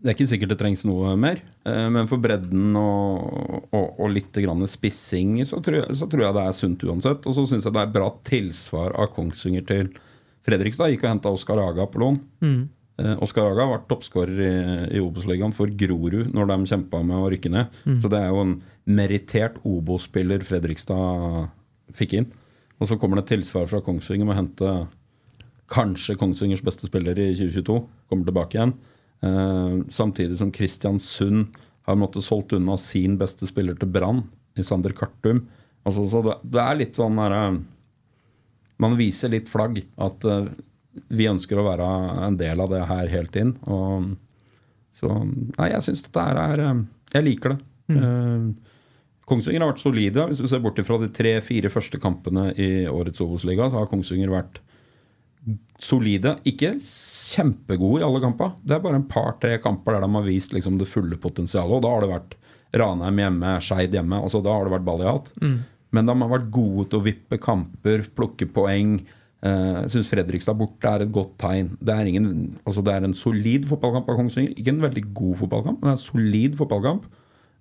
Det 0.03 0.12
er 0.12 0.17
ikke 0.17 0.27
sikkert 0.33 0.51
det 0.51 0.57
trengs 0.60 0.81
noe 0.83 1.13
mer, 1.15 1.39
eh, 1.63 1.86
men 1.95 2.10
for 2.12 2.19
bredden 2.19 2.75
og, 2.75 3.69
og, 3.72 3.86
og 4.03 4.10
litt 4.12 4.36
grann 4.43 4.65
spissing 4.67 5.38
så 5.48 5.62
tror, 5.63 5.79
jeg, 5.79 5.95
så 5.95 6.10
tror 6.12 6.25
jeg 6.25 6.36
det 6.36 6.43
er 6.43 6.57
sunt 6.57 6.83
uansett. 6.83 7.27
Og 7.29 7.38
så 7.38 7.45
syns 7.48 7.63
jeg 7.69 7.75
det 7.77 7.83
er 7.86 7.93
bra 7.93 8.10
tilsvar 8.27 8.98
av 9.00 9.13
Kongsvinger 9.15 9.63
til 9.69 9.93
Fredrikstad. 10.43 10.91
Gikk 10.91 11.05
og 11.05 11.13
henta 11.13 11.31
Oskar 11.31 11.62
Aga 11.63 11.88
på 11.88 12.03
lån. 12.03 12.19
Mm. 12.43 12.60
Eh, 13.00 13.15
Oskar 13.24 13.48
Aga 13.53 13.69
vært 13.72 13.88
toppskårer 13.93 14.43
i, 14.43 14.53
i 15.00 15.03
Obos-ligaen 15.05 15.55
for 15.55 15.72
Grorud 15.72 16.36
når 16.36 16.51
de 16.51 16.60
kjempa 16.74 17.00
med 17.07 17.22
å 17.22 17.31
rykke 17.31 17.55
ned. 17.55 17.81
Så 18.03 18.12
det 18.12 18.19
er 18.19 18.36
jo 18.36 18.43
en 18.43 18.57
merittert 19.00 19.63
Obos-spiller 19.63 20.43
Fredrikstad 20.43 21.48
fikk 21.95 22.19
inn. 22.19 22.31
Og 22.83 22.91
så 22.91 23.00
kommer 23.00 23.22
det 23.22 23.29
tilsvar 23.31 23.72
fra 23.72 23.79
Kongsvinger 23.86 24.27
med 24.27 24.36
å 24.36 24.41
hente 24.41 24.75
kanskje 25.72 26.19
Kongsvingers 26.19 26.63
beste 26.65 26.91
spiller 26.91 27.15
i 27.15 27.31
2022. 27.39 27.79
Kommer 28.12 28.27
tilbake 28.27 28.60
igjen. 28.60 28.75
Eh, 29.24 29.75
samtidig 29.94 30.38
som 30.38 30.51
Kristiansund 30.51 31.56
har 31.88 32.00
måttet 32.00 32.24
solgt 32.24 32.53
unna 32.53 32.77
sin 32.77 33.18
beste 33.20 33.48
spiller 33.48 33.77
til 33.80 33.92
Brann, 33.92 34.24
i 34.60 34.63
Sander 34.63 34.94
Kartum. 34.96 35.46
Altså, 35.84 36.06
så 36.08 36.22
det, 36.24 36.36
det 36.53 36.62
er 36.63 36.77
litt 36.80 37.00
sånn 37.00 37.18
derre 37.20 37.44
Man 38.84 38.96
viser 39.00 39.32
litt 39.32 39.50
flagg. 39.51 39.80
At 40.01 40.25
eh, 40.27 40.51
vi 41.13 41.30
ønsker 41.30 41.60
å 41.60 41.65
være 41.68 41.88
en 42.27 42.38
del 42.39 42.62
av 42.63 42.72
det 42.72 42.84
her 42.89 43.12
helt 43.12 43.39
inn. 43.39 43.56
Og, 43.72 44.13
så 44.94 45.10
Nei, 45.24 45.72
jeg 45.72 45.88
syns 45.88 46.03
dette 46.06 46.27
her 46.27 46.39
er 46.44 46.65
eh, 46.68 46.84
Jeg 47.15 47.27
liker 47.30 47.56
det. 47.56 47.60
Eh, 47.96 48.48
Kongsvinger 49.30 49.63
har 49.63 49.72
vært 49.72 49.84
solide. 49.84 50.27
Hvis 50.30 50.44
du 50.44 50.50
ser 50.51 50.63
bort 50.63 50.80
fra 50.84 51.00
de 51.00 51.08
tre-fire 51.15 51.72
første 51.72 52.00
kampene 52.01 52.50
i 52.60 52.86
årets 52.92 53.24
Obos-liga, 53.24 53.70
så 53.72 53.80
har 53.80 53.92
Kongsvinger 53.92 54.32
vært 54.34 54.60
solide. 55.83 56.38
Ikke 56.47 56.73
kjempegode 56.79 58.01
i 58.01 58.05
alle 58.07 58.21
kamper. 58.23 58.53
Det 58.63 58.77
er 58.77 58.83
bare 58.83 59.00
en 59.01 59.09
par-tre 59.09 59.57
kamper 59.63 59.97
der 59.97 60.05
de 60.05 60.12
har 60.15 60.25
vist 60.27 60.53
liksom, 60.55 60.77
det 60.79 60.88
fulle 60.91 61.17
potensialet. 61.19 61.75
Og 61.77 61.83
da 61.83 61.91
har 61.93 62.05
det 62.05 62.12
vært 62.13 62.38
Ranheim 62.73 63.19
hjemme, 63.21 63.57
Skeid 63.62 63.93
hjemme. 63.93 64.21
Altså, 64.23 64.41
da 64.45 64.53
har 64.55 64.65
det 64.65 64.73
vært 64.73 64.88
ball 64.88 65.03
i 65.03 65.09
hatt. 65.09 65.33
Men 65.93 66.07
de 66.09 66.15
har 66.23 66.31
vært 66.31 66.47
gode 66.53 66.88
til 66.89 67.01
å 67.01 67.05
vippe 67.05 67.38
kamper, 67.41 68.07
plukke 68.17 68.47
poeng. 68.50 68.95
Jeg 69.03 69.19
Jeg 69.83 69.91
syns 69.91 70.07
Fredrikstad 70.07 70.55
borte 70.55 70.88
er 70.88 71.03
et 71.03 71.12
godt 71.12 71.33
tegn. 71.38 71.73
Det 71.83 71.91
er, 71.91 72.07
ingen, 72.07 72.55
altså 72.63 72.81
det 72.81 72.93
er 72.93 73.03
en 73.03 73.13
solid 73.13 73.65
fotballkamp 73.67 74.07
av 74.07 74.15
Kongsvinger. 74.15 74.53
Ikke 74.55 74.71
en 74.71 74.85
veldig 74.85 75.03
god 75.13 75.35
fotballkamp, 75.41 75.81
men 75.83 75.91
en 75.91 76.00
solid 76.00 76.55
fotballkamp. 76.55 77.03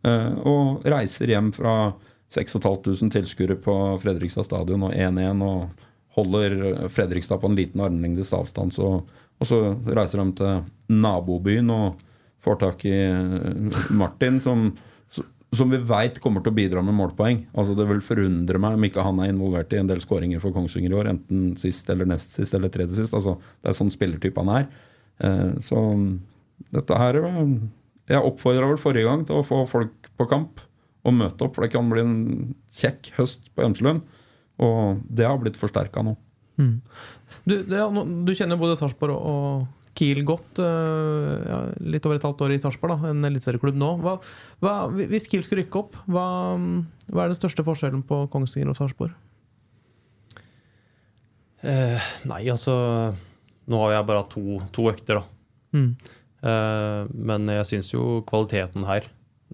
Uh, 0.07 0.31
Og 0.47 0.87
reiser 0.87 1.27
hjem 1.35 1.51
fra 1.53 1.93
6500 2.33 3.11
tilskuere 3.13 3.57
på 3.61 3.75
Fredrikstad 4.01 4.47
stadion 4.47 4.87
og 4.87 4.95
1-1 4.95 5.43
og 5.45 5.83
holder 6.17 6.89
Fredrikstad 6.93 7.41
på 7.41 7.51
en 7.51 7.59
liten 7.59 7.83
armlengdes 7.85 8.33
avstand, 8.37 8.75
så, 8.75 9.03
Og 9.43 9.49
så 9.49 9.59
reiser 9.91 10.21
de 10.23 10.33
til 10.39 10.99
nabobyen 11.03 11.71
og 11.73 12.01
får 12.43 12.59
tak 12.61 12.85
i 12.87 12.95
eh, 12.95 13.79
Martin, 13.95 14.41
som, 14.43 14.69
som 15.53 15.71
vi 15.71 15.81
veit 15.87 16.19
kommer 16.23 16.43
til 16.43 16.53
å 16.53 16.57
bidra 16.57 16.83
med 16.85 16.97
målpoeng. 16.99 17.45
Altså 17.55 17.77
Det 17.79 17.87
vil 17.91 18.03
forundre 18.05 18.61
meg 18.63 18.79
om 18.79 18.87
ikke 18.89 19.07
han 19.07 19.21
er 19.23 19.33
involvert 19.33 19.73
i 19.75 19.81
en 19.81 19.91
del 19.91 20.03
skåringer 20.03 20.43
for 20.43 20.55
Kongsvinger 20.55 20.95
i 20.95 20.99
år. 21.01 21.11
Enten 21.15 21.53
sist 21.61 21.91
eller 21.93 22.09
nest 22.09 22.35
sist 22.39 22.55
eller 22.59 22.73
tredje 22.73 22.99
sist. 22.99 23.15
Altså 23.19 23.37
Det 23.61 23.73
er 23.73 23.79
sånn 23.79 23.95
spillertype 23.95 24.43
han 24.43 24.55
er. 24.63 24.69
Eh, 25.23 25.53
så 25.63 25.83
dette 26.73 26.99
her 26.99 27.19
eh, 27.21 27.41
Jeg 28.11 28.27
oppfordra 28.27 28.71
vel 28.71 28.81
forrige 28.81 29.09
gang 29.09 29.27
til 29.29 29.41
å 29.41 29.47
få 29.47 29.63
folk 29.71 30.11
på 30.19 30.29
kamp 30.31 30.63
og 31.03 31.15
møte 31.19 31.43
opp, 31.43 31.57
for 31.57 31.65
det 31.65 31.73
kan 31.75 31.89
bli 31.91 32.03
en 32.03 32.19
kjekk 32.71 33.11
høst 33.17 33.49
på 33.57 33.65
Emselund. 33.67 34.05
Og 34.63 35.03
det 35.11 35.27
har 35.29 35.41
blitt 35.43 35.59
forsterka 35.59 36.05
nå. 36.07 36.17
Mm. 36.61 36.75
Du, 37.49 37.55
det, 37.67 37.81
du, 38.27 38.35
kjenner 38.37 38.61
både 38.61 38.77
Sarpsborg 38.79 39.17
og 39.17 39.65
Kiel 39.99 40.23
godt. 40.29 40.61
Uh, 40.61 41.43
ja, 41.49 41.59
litt 41.95 42.07
over 42.09 42.19
et 42.19 42.27
halvt 42.27 42.45
år 42.47 42.55
i 42.55 42.61
Sarpsborg, 42.63 43.05
en 43.09 43.27
eliteserieklubb 43.29 43.77
nå. 43.79 43.91
Hva, 44.05 44.17
hva, 44.65 44.77
hvis 44.97 45.29
Kiel 45.31 45.45
skulle 45.45 45.65
rykke 45.65 45.83
opp, 45.83 45.99
hva, 46.07 46.25
hva, 47.11 47.27
er 47.27 47.33
den 47.33 47.41
største 47.41 47.65
forskjellen 47.67 48.05
på 48.09 48.25
Kongsvinger 48.33 48.73
og 48.73 48.79
Sarpsborg? 48.79 49.15
Eh, 51.63 52.11
nei, 52.27 52.41
altså 52.51 52.73
Nå 53.71 53.79
har 53.85 53.93
jeg 53.95 54.07
bare 54.09 54.23
hatt 54.25 54.33
to, 54.35 54.59
to 54.75 54.89
økter, 54.91 55.21
da. 55.21 55.79
Mm. 55.79 55.91
Eh, 56.43 57.03
men 57.31 57.53
jeg 57.55 57.69
syns 57.69 57.93
jo 57.93 58.07
kvaliteten 58.27 58.89
her 58.89 59.07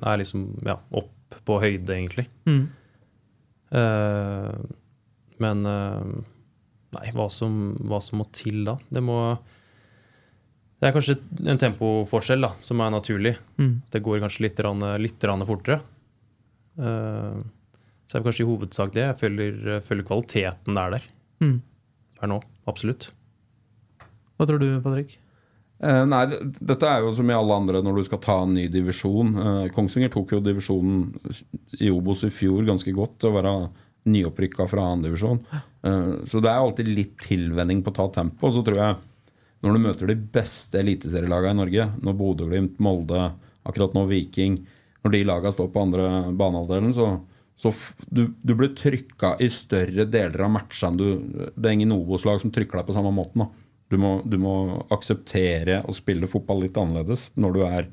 er 0.09 0.21
liksom 0.21 0.47
ja, 0.65 0.79
opp 0.97 1.37
på 1.45 1.59
høyde, 1.61 1.93
egentlig. 1.93 2.25
Mm. 2.49 2.62
Uh, 3.69 4.55
men 5.42 5.64
uh, 5.68 6.02
Nei, 6.97 7.11
hva 7.12 7.26
som, 7.28 7.75
hva 7.85 7.99
som, 8.00 8.23
må 8.23 8.25
til 8.33 8.62
da? 8.64 8.78
Det 8.88 9.02
må 9.04 9.18
Det 10.80 10.88
er 10.88 10.95
kanskje 10.97 11.18
en 11.52 11.61
tempoforskjell 11.61 12.47
da, 12.47 12.54
som 12.64 12.80
er 12.80 12.95
naturlig. 12.95 13.35
Mm. 13.61 13.75
Det 13.92 14.00
går 14.07 14.23
kanskje 14.23 14.47
litt, 14.47 14.62
rann, 14.64 14.87
litt 15.02 15.26
rann 15.28 15.45
fortere. 15.49 15.83
Uh, 16.80 17.37
så 18.09 18.16
er 18.16 18.23
det 18.23 18.28
kanskje 18.30 18.45
i 18.47 18.49
hovedsak 18.49 18.95
det. 18.95 19.04
Jeg 19.04 19.21
føler, 19.21 19.80
føler 19.85 20.07
kvaliteten 20.09 20.80
er 20.80 20.97
der. 20.97 21.09
Mm. 21.45 21.57
Per 22.16 22.30
nå. 22.30 22.38
Absolutt. 22.71 23.11
Hva 24.38 24.47
tror 24.49 24.62
du, 24.62 24.71
Patrick? 24.85 25.18
Uh, 25.78 26.02
nei, 26.11 26.25
dette 26.59 26.88
er 26.88 27.04
jo 27.04 27.12
som 27.14 27.28
i 27.30 27.37
alle 27.37 27.54
andre 27.54 27.83
når 27.85 28.00
du 28.00 28.07
skal 28.09 28.23
ta 28.23 28.38
en 28.47 28.54
ny 28.57 28.64
divisjon. 28.73 29.35
Uh, 29.37 29.66
Kongsvinger 29.75 30.14
tok 30.14 30.33
jo 30.35 30.40
divisjonen 30.42 31.11
i 31.78 31.90
Obos 31.95 32.25
i 32.26 32.33
fjor 32.35 32.64
ganske 32.66 32.95
godt 32.97 33.28
å 33.28 33.35
være 33.37 33.52
nyopprykka 34.09 34.69
fra 34.71 34.87
andredivisjon. 34.93 35.40
divisjon. 35.43 35.69
Eh, 35.83 36.26
så 36.28 36.40
det 36.40 36.50
er 36.50 36.62
alltid 36.62 36.90
litt 36.90 37.19
tilvenning 37.23 37.83
på 37.83 37.93
å 37.93 37.99
ta 37.99 38.09
tempo. 38.21 38.52
Så 38.52 38.62
tror 38.67 38.78
jeg 38.78 38.97
når 39.64 39.75
du 39.75 39.83
møter 39.83 40.11
de 40.11 40.19
beste 40.38 40.78
eliteserielagene 40.78 41.57
i 41.57 41.61
Norge, 41.62 41.87
når 42.05 42.19
Bodø-Glimt, 42.19 42.76
Molde, 42.83 43.33
akkurat 43.67 43.97
nå 43.97 44.07
Viking 44.09 44.61
Når 45.05 45.12
de 45.14 45.25
lagene 45.26 45.55
står 45.55 45.69
på 45.71 45.83
andre 45.83 46.07
banehalvdelen, 46.35 46.90
så, 46.95 47.21
så 47.55 47.71
du, 48.11 48.25
du, 48.43 48.55
blir 48.59 48.73
trykka 48.75 49.37
i 49.38 49.47
større 49.47 50.09
deler 50.11 50.43
av 50.43 50.50
matchene. 50.57 50.99
Du, 50.99 51.52
det 51.55 51.71
er 51.71 51.76
ingen 51.76 51.95
Obos-lag 51.95 52.40
som 52.43 52.50
trykker 52.55 52.81
deg 52.81 52.88
på 52.88 52.97
samme 52.97 53.12
måten. 53.14 53.47
du 53.88 53.97
må, 53.97 54.17
du 54.26 54.35
må, 54.43 54.83
akseptere 54.90 55.85
å 55.87 55.95
spille 55.95 56.26
fotball 56.26 56.64
litt 56.64 56.76
annerledes 56.76 57.31
når 57.38 57.55
du 57.55 57.62
er 57.62 57.88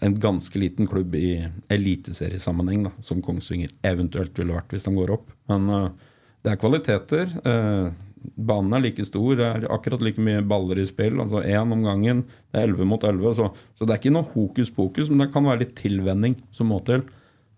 en 0.00 0.20
ganske 0.20 0.58
liten 0.58 0.86
klubb 0.86 1.14
i 1.14 1.48
eliteseriesammenheng, 1.72 2.88
da, 2.88 2.92
som 3.04 3.22
Kongsvinger 3.24 3.72
eventuelt 3.86 4.38
ville 4.38 4.56
vært 4.56 4.72
hvis 4.74 4.86
de 4.86 4.94
går 4.94 5.12
opp. 5.16 5.28
Men 5.50 5.68
uh, 5.70 6.14
det 6.44 6.54
er 6.54 6.60
kvaliteter. 6.60 7.34
Uh, 7.44 7.92
banen 8.34 8.76
er 8.76 8.84
like 8.86 9.04
stor, 9.06 9.34
det 9.38 9.50
er 9.50 9.68
akkurat 9.72 10.04
like 10.04 10.22
mye 10.22 10.44
baller 10.48 10.80
i 10.80 10.86
spill. 10.88 11.20
altså 11.22 11.42
Én 11.44 11.76
om 11.76 11.84
gangen. 11.84 12.24
Det 12.52 12.62
er 12.62 12.70
11 12.70 12.90
mot 12.90 13.04
11. 13.04 13.36
Så, 13.40 13.50
så, 13.76 13.84
det 13.84 13.94
er 13.94 14.02
ikke 14.02 14.16
noe 14.16 14.32
hokus 14.32 14.72
pokus, 14.74 15.12
men 15.12 15.24
det 15.24 15.32
kan 15.34 15.46
være 15.46 15.64
litt 15.64 15.76
tilvenning 15.80 16.38
som 16.54 16.72
må 16.72 16.80
til. 16.88 17.04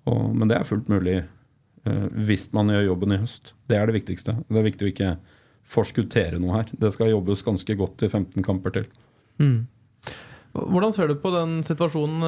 Og, 0.07 0.29
men 0.35 0.51
det 0.51 0.59
er 0.59 0.69
fullt 0.69 0.93
mulig 0.93 1.23
hvis 1.87 2.49
man 2.51 2.73
gjør 2.73 2.89
jobben 2.89 3.13
i 3.15 3.19
høst. 3.21 3.53
Det 3.71 3.77
er 3.79 3.87
det 3.87 3.95
viktigste. 3.95 4.33
Det 4.51 4.59
er 4.59 4.65
viktig 4.67 4.89
å 4.89 4.91
ikke 4.91 5.11
forskuttere 5.71 6.41
noe 6.43 6.57
her. 6.57 6.73
Det 6.83 6.91
skal 6.91 7.13
jobbes 7.13 7.45
ganske 7.47 7.77
godt 7.79 8.03
i 8.03 8.09
15 8.11 8.43
kamper 8.43 8.75
til. 8.75 8.89
Mm. 9.39 9.69
Hvordan 10.57 10.95
ser 10.95 11.11
du 11.11 11.17
på 11.21 11.33
den 11.35 11.59
situasjonen? 11.67 12.23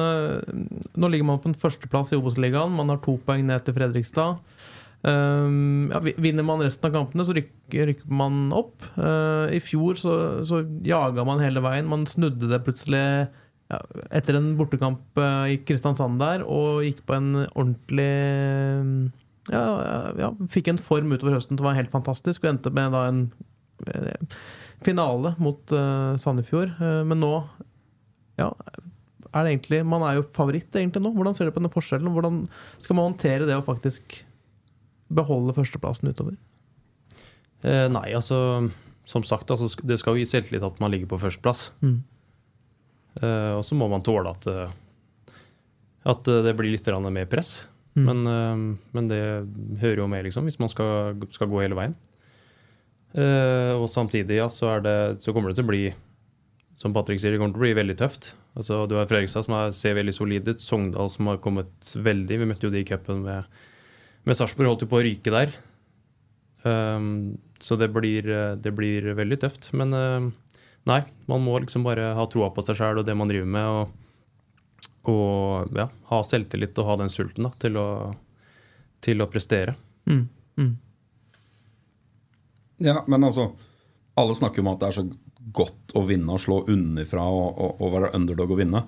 Nå 0.99 1.09
ligger 1.11 1.27
man 1.27 1.41
på 1.41 1.51
en 1.51 1.57
førsteplass 1.57 2.13
i 2.13 2.19
Obos-ligaen. 2.19 2.75
Man 2.75 2.91
har 2.93 3.01
to 3.03 3.17
poeng 3.25 3.45
ned 3.47 3.65
til 3.65 3.77
Fredrikstad. 3.77 4.39
Um, 4.99 5.87
ja, 5.93 6.01
vinner 6.19 6.43
man 6.43 6.59
resten 6.59 6.89
av 6.89 6.95
kampene, 6.97 7.23
så 7.23 7.35
rykker, 7.37 7.93
man 8.11 8.49
opp. 8.55 8.83
Uh, 8.97 9.47
I 9.55 9.61
fjor 9.63 9.95
så, 9.99 10.15
så 10.47 10.65
jaga 10.83 11.23
man 11.27 11.39
hele 11.43 11.63
veien. 11.63 11.87
Man 11.87 12.03
snudde 12.09 12.49
det 12.51 12.59
plutselig 12.65 13.03
ja, 13.69 13.79
etter 14.11 14.35
en 14.35 14.51
bortekamp 14.59 15.21
i 15.47 15.59
Kristiansand 15.63 16.19
der, 16.19 16.43
og 16.43 16.83
gikk 16.83 17.05
på 17.07 17.15
en 17.15 17.31
ordentlig 17.45 18.11
ja, 19.49 19.65
ja, 20.19 20.31
fikk 20.51 20.71
en 20.71 20.81
form 20.81 21.13
utover 21.13 21.37
høsten 21.37 21.57
som 21.57 21.67
var 21.67 21.77
helt 21.77 21.93
fantastisk, 21.93 22.43
og 22.43 22.53
endte 22.53 22.73
med 22.73 22.93
da 22.93 23.05
en 23.09 23.21
eh, 23.87 24.35
finale 24.85 25.33
mot 25.41 25.73
uh, 25.75 26.15
Sandefjord. 26.19 26.75
Uh, 26.79 27.01
men 27.07 27.21
nå 27.23 27.33
ja, 28.39 28.49
er 29.29 29.45
det 29.45 29.51
egentlig 29.51 29.83
Man 29.85 30.03
er 30.07 30.17
jo 30.17 30.27
favoritt 30.33 30.73
egentlig 30.73 31.03
nå. 31.03 31.13
Hvordan 31.13 31.35
ser 31.37 31.49
du 31.49 31.55
på 31.55 31.61
den 31.61 31.73
forskjellen? 31.73 32.11
Hvordan 32.15 32.43
skal 32.81 32.97
man 32.97 33.11
håndtere 33.11 33.47
det 33.49 33.57
å 33.59 33.65
faktisk 33.65 34.21
beholde 35.13 35.55
førsteplassen 35.57 36.09
utover? 36.09 36.37
Eh, 37.61 37.87
nei, 37.91 38.07
altså 38.15 38.69
Som 39.09 39.25
sagt, 39.27 39.51
altså, 39.51 39.67
det 39.83 39.99
skal 39.99 40.15
jo 40.15 40.23
gi 40.23 40.29
selvtillit 40.29 40.65
at 40.65 40.79
man 40.81 40.93
ligger 40.93 41.09
på 41.11 41.21
førsteplass. 41.21 41.71
Mm. 41.81 41.99
Eh, 43.21 43.53
og 43.57 43.63
så 43.65 43.77
må 43.77 43.89
man 43.91 44.05
tåle 44.05 44.31
at, 44.31 44.45
at 46.13 46.29
det 46.45 46.53
blir 46.57 46.73
litt 46.73 46.89
mer 47.09 47.29
press. 47.29 47.67
Mm. 47.97 48.05
Men, 48.05 48.19
uh, 48.27 48.77
men, 48.93 49.07
det 49.09 49.21
hører 49.81 50.03
jo 50.03 50.07
med, 50.07 50.23
liksom, 50.27 50.45
hvis 50.45 50.59
man 50.61 50.69
skal, 50.69 51.17
skal 51.33 51.49
gå 51.49 51.63
hele 51.63 51.77
veien. 51.77 51.95
Eh, 53.09 53.73
og 53.73 53.87
samtidig 53.89 54.37
ja, 54.37 54.45
så, 54.53 54.75
det, 54.85 55.17
så, 55.23 55.33
kommer 55.33 55.49
det 55.49 55.57
til 55.57 55.65
å 55.65 55.71
bli 55.71 55.85
som 56.79 56.93
Patrick 56.95 57.19
sier, 57.19 57.33
det 57.35 57.41
kommer 57.41 57.55
til 57.55 57.59
å 57.59 57.65
bli 57.65 57.75
veldig 57.75 57.97
tøft. 57.99 58.31
Altså, 58.55 58.85
du 58.87 58.95
har 58.95 59.07
Fredrikstad 59.09 59.43
som 59.43 59.57
er, 59.57 59.73
ser 59.75 59.97
veldig 59.97 60.15
solid 60.15 60.47
ut. 60.47 60.63
Sogndal 60.63 61.11
som 61.11 61.27
har 61.27 61.41
kommet 61.43 61.91
veldig. 61.91 62.39
Vi 62.39 62.47
møtte 62.47 62.69
jo 62.69 62.73
de 62.73 62.83
i 62.83 62.87
cupen 62.87 63.25
med, 63.25 63.59
med 64.23 64.39
Sarpsborg, 64.39 64.71
holdt 64.71 64.85
jo 64.85 64.91
på 64.91 65.01
å 65.01 65.03
ryke 65.03 65.33
der. 65.35 65.51
Um, 66.63 67.35
så 67.59 67.75
det 67.79 67.89
blir, 67.91 68.27
det 68.63 68.71
blir, 68.75 69.11
veldig 69.19 69.41
tøft. 69.43 69.73
Men 69.75 69.91
uh, 69.91 70.29
nei, 70.87 71.01
man 71.27 71.43
må 71.43 71.59
liksom 71.59 71.83
bare 71.83 72.13
ha 72.15 72.27
troa 72.31 72.47
på 72.55 72.63
seg 72.63 72.79
sjæl 72.79 73.03
og 73.03 73.07
det 73.07 73.17
man 73.19 73.31
driver 73.31 73.51
med. 73.57 73.73
og 73.75 73.97
og 75.09 75.77
ja, 75.77 75.87
ha 76.11 76.19
selvtillit 76.27 76.77
og 76.81 76.89
ha 76.89 76.97
den 76.99 77.11
sulten 77.11 77.47
da, 77.47 77.53
til, 77.61 77.77
å, 77.79 77.87
til 79.03 79.23
å 79.23 79.29
prestere. 79.31 79.75
Mm. 80.09 80.25
Mm. 80.59 80.73
Ja, 82.83 83.01
men 83.07 83.23
altså 83.27 83.51
Alle 84.19 84.35
snakker 84.35 84.63
om 84.63 84.71
at 84.71 84.81
det 84.81 84.89
er 84.89 84.95
så 84.97 85.03
godt 85.55 85.95
å 85.97 86.03
vinne 86.07 86.35
og 86.35 86.41
slå 86.43 86.61
underfra 86.69 87.25
og, 87.31 87.49
og, 87.55 87.83
og 87.83 87.93
være 87.95 88.13
underdog 88.17 88.53
og 88.53 88.59
vinne. 88.61 88.83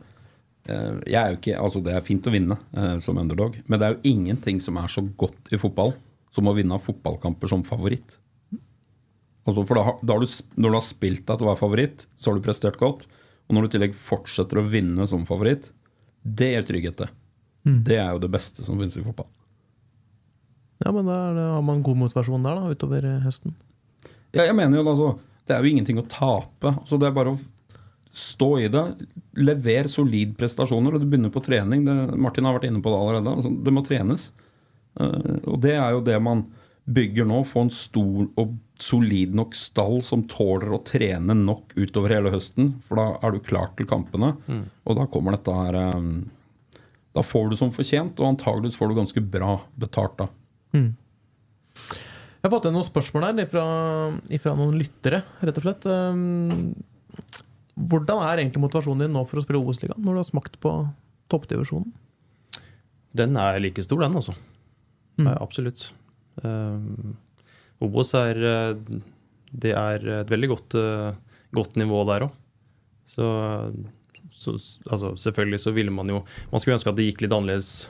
Eh, 0.70 0.98
jeg 1.10 1.20
er 1.20 1.34
jo 1.34 1.40
ikke, 1.40 1.58
altså 1.58 1.82
Det 1.82 1.94
er 1.96 2.06
fint 2.06 2.28
å 2.28 2.34
vinne 2.34 2.58
eh, 2.78 2.98
som 3.04 3.18
underdog, 3.18 3.58
men 3.66 3.82
det 3.82 3.88
er 3.88 3.96
jo 3.96 4.14
ingenting 4.14 4.62
som 4.64 4.78
er 4.82 4.92
så 4.92 5.04
godt 5.04 5.52
i 5.54 5.60
fotball 5.62 5.96
som 6.32 6.48
å 6.48 6.56
vinne 6.56 6.80
fotballkamper 6.80 7.52
som 7.52 7.64
favoritt. 7.68 8.20
Altså 9.48 9.66
for 9.66 9.80
da, 9.80 9.96
da 10.06 10.20
du, 10.22 10.28
Når 10.56 10.70
du 10.70 10.78
har 10.78 10.86
spilt 10.86 11.26
deg 11.26 11.40
til 11.40 11.48
å 11.48 11.50
være 11.50 11.60
favoritt, 11.60 12.06
så 12.16 12.30
har 12.30 12.38
du 12.38 12.46
prestert 12.46 12.78
godt. 12.80 13.08
Og 13.50 13.56
når 13.56 13.66
du 13.66 13.72
i 13.72 13.74
tillegg 13.74 13.98
fortsetter 13.98 14.62
å 14.62 14.68
vinne 14.70 15.08
som 15.10 15.26
favoritt, 15.28 15.72
det 16.22 16.54
er 16.56 16.64
trygghet, 16.68 17.02
det. 17.02 17.10
Mm. 17.66 17.80
Det 17.88 17.98
er 17.98 18.14
jo 18.14 18.22
det 18.22 18.30
beste 18.32 18.64
som 18.64 18.78
finnes 18.80 18.96
i 18.96 19.04
fotball. 19.04 19.28
Ja, 20.82 20.94
men 20.94 21.10
da 21.10 21.18
har 21.58 21.66
man 21.66 21.84
god 21.86 22.00
motivasjon 22.06 22.46
der, 22.46 22.58
da, 22.58 22.72
utover 22.74 23.06
eh, 23.06 23.20
høsten? 23.26 23.58
Ja, 24.32 24.46
jeg 24.46 24.56
mener 24.58 24.80
jo 24.80 24.86
altså 24.88 25.10
Det 25.48 25.56
er 25.56 25.64
jo 25.64 25.72
ingenting 25.72 26.00
å 26.02 26.08
tape. 26.08 26.76
Altså, 26.76 27.00
det 27.02 27.10
er 27.10 27.16
bare 27.16 27.34
å 27.36 27.42
stå 28.12 28.50
i 28.60 28.70
det. 28.72 28.84
Lever 29.40 29.90
solid 29.92 30.36
prestasjoner. 30.40 30.96
Og 30.96 31.04
du 31.04 31.08
begynner 31.08 31.34
på 31.34 31.44
trening. 31.44 31.86
Det, 31.88 31.96
Martin 32.20 32.48
har 32.48 32.58
vært 32.58 32.70
inne 32.70 32.84
på 32.84 32.94
det 32.94 33.00
allerede. 33.00 33.36
Altså, 33.38 33.54
det 33.66 33.76
må 33.76 33.84
trenes. 33.88 34.32
Uh, 35.00 35.40
og 35.48 35.62
det 35.64 35.78
er 35.78 35.96
jo 35.96 36.04
det 36.06 36.18
man 36.24 36.46
bygger 36.92 37.28
nå. 37.30 37.42
Få 37.48 37.66
en 37.66 37.74
stor 37.74 38.28
og 38.42 38.58
solid 38.82 39.36
nok 39.38 39.56
stall 39.56 40.00
som 40.06 40.26
tåler 40.30 40.74
å 40.74 40.82
trene 40.86 41.36
nok 41.38 41.76
utover 41.78 42.16
hele 42.18 42.34
høsten. 42.34 42.76
For 42.84 43.00
da 43.00 43.08
er 43.22 43.36
du 43.36 43.44
klar 43.46 43.72
til 43.78 43.90
kampene. 43.90 44.34
Mm. 44.48 44.64
Og 44.86 44.98
da 45.00 45.08
kommer 45.12 45.38
dette 45.38 45.56
her 45.56 45.78
um, 45.96 46.14
Da 47.16 47.24
får 47.26 47.52
du 47.52 47.60
som 47.60 47.74
fortjent, 47.76 48.20
og 48.20 48.34
antageligvis 48.34 48.80
får 48.80 48.92
du 48.92 49.00
ganske 49.02 49.24
bra 49.34 49.60
betalt 49.80 50.18
da. 50.24 50.28
Mm. 50.76 50.92
Jeg 52.42 52.50
har 52.50 52.54
fått 52.56 52.66
inn 52.66 52.74
noen 52.74 52.88
spørsmål 52.88 53.26
her 53.28 53.40
ifra, 53.44 53.64
ifra, 54.34 54.56
noen 54.58 54.80
lyttere, 54.80 55.22
rett 55.46 55.60
og 55.60 55.66
slett. 55.66 55.86
Um, 55.86 56.72
hvordan 57.78 58.24
er 58.26 58.42
egentlig 58.42 58.64
motivasjonen 58.64 59.06
din 59.06 59.14
nå 59.14 59.22
for 59.30 59.38
å 59.38 59.44
spille 59.46 59.62
Obos-ligaen, 59.62 60.02
når 60.02 60.18
du 60.18 60.22
har 60.24 60.28
smakt 60.28 60.58
på 60.64 60.72
toppdivisjonen? 61.30 61.92
Den 63.14 63.38
er 63.38 63.60
like 63.62 63.86
stor, 63.86 64.02
den, 64.02 64.18
altså. 64.18 64.34
Mm. 65.22 65.28
Ja, 65.28 65.36
absolutt. 65.38 65.86
Um, 66.42 67.14
Obos 67.82 68.16
er, 68.18 68.38
eh, 68.38 69.00
det 69.52 69.74
er 69.78 70.06
et 70.22 70.34
veldig 70.34 70.50
godt, 70.50 70.78
eh, 70.82 71.14
godt 71.54 71.78
nivå 71.78 72.02
der 72.10 72.28
òg. 72.28 72.36
Så, 73.12 73.28
så 74.32 74.56
altså, 74.90 75.14
selvfølgelig 75.20 75.60
så 75.60 75.74
ville 75.76 75.92
man 75.92 76.08
jo 76.08 76.22
Man 76.52 76.62
skulle 76.62 76.78
ønske 76.78 76.94
at 76.94 76.96
det 76.96 77.10
gikk 77.10 77.26
litt 77.26 77.34
annerledes 77.36 77.90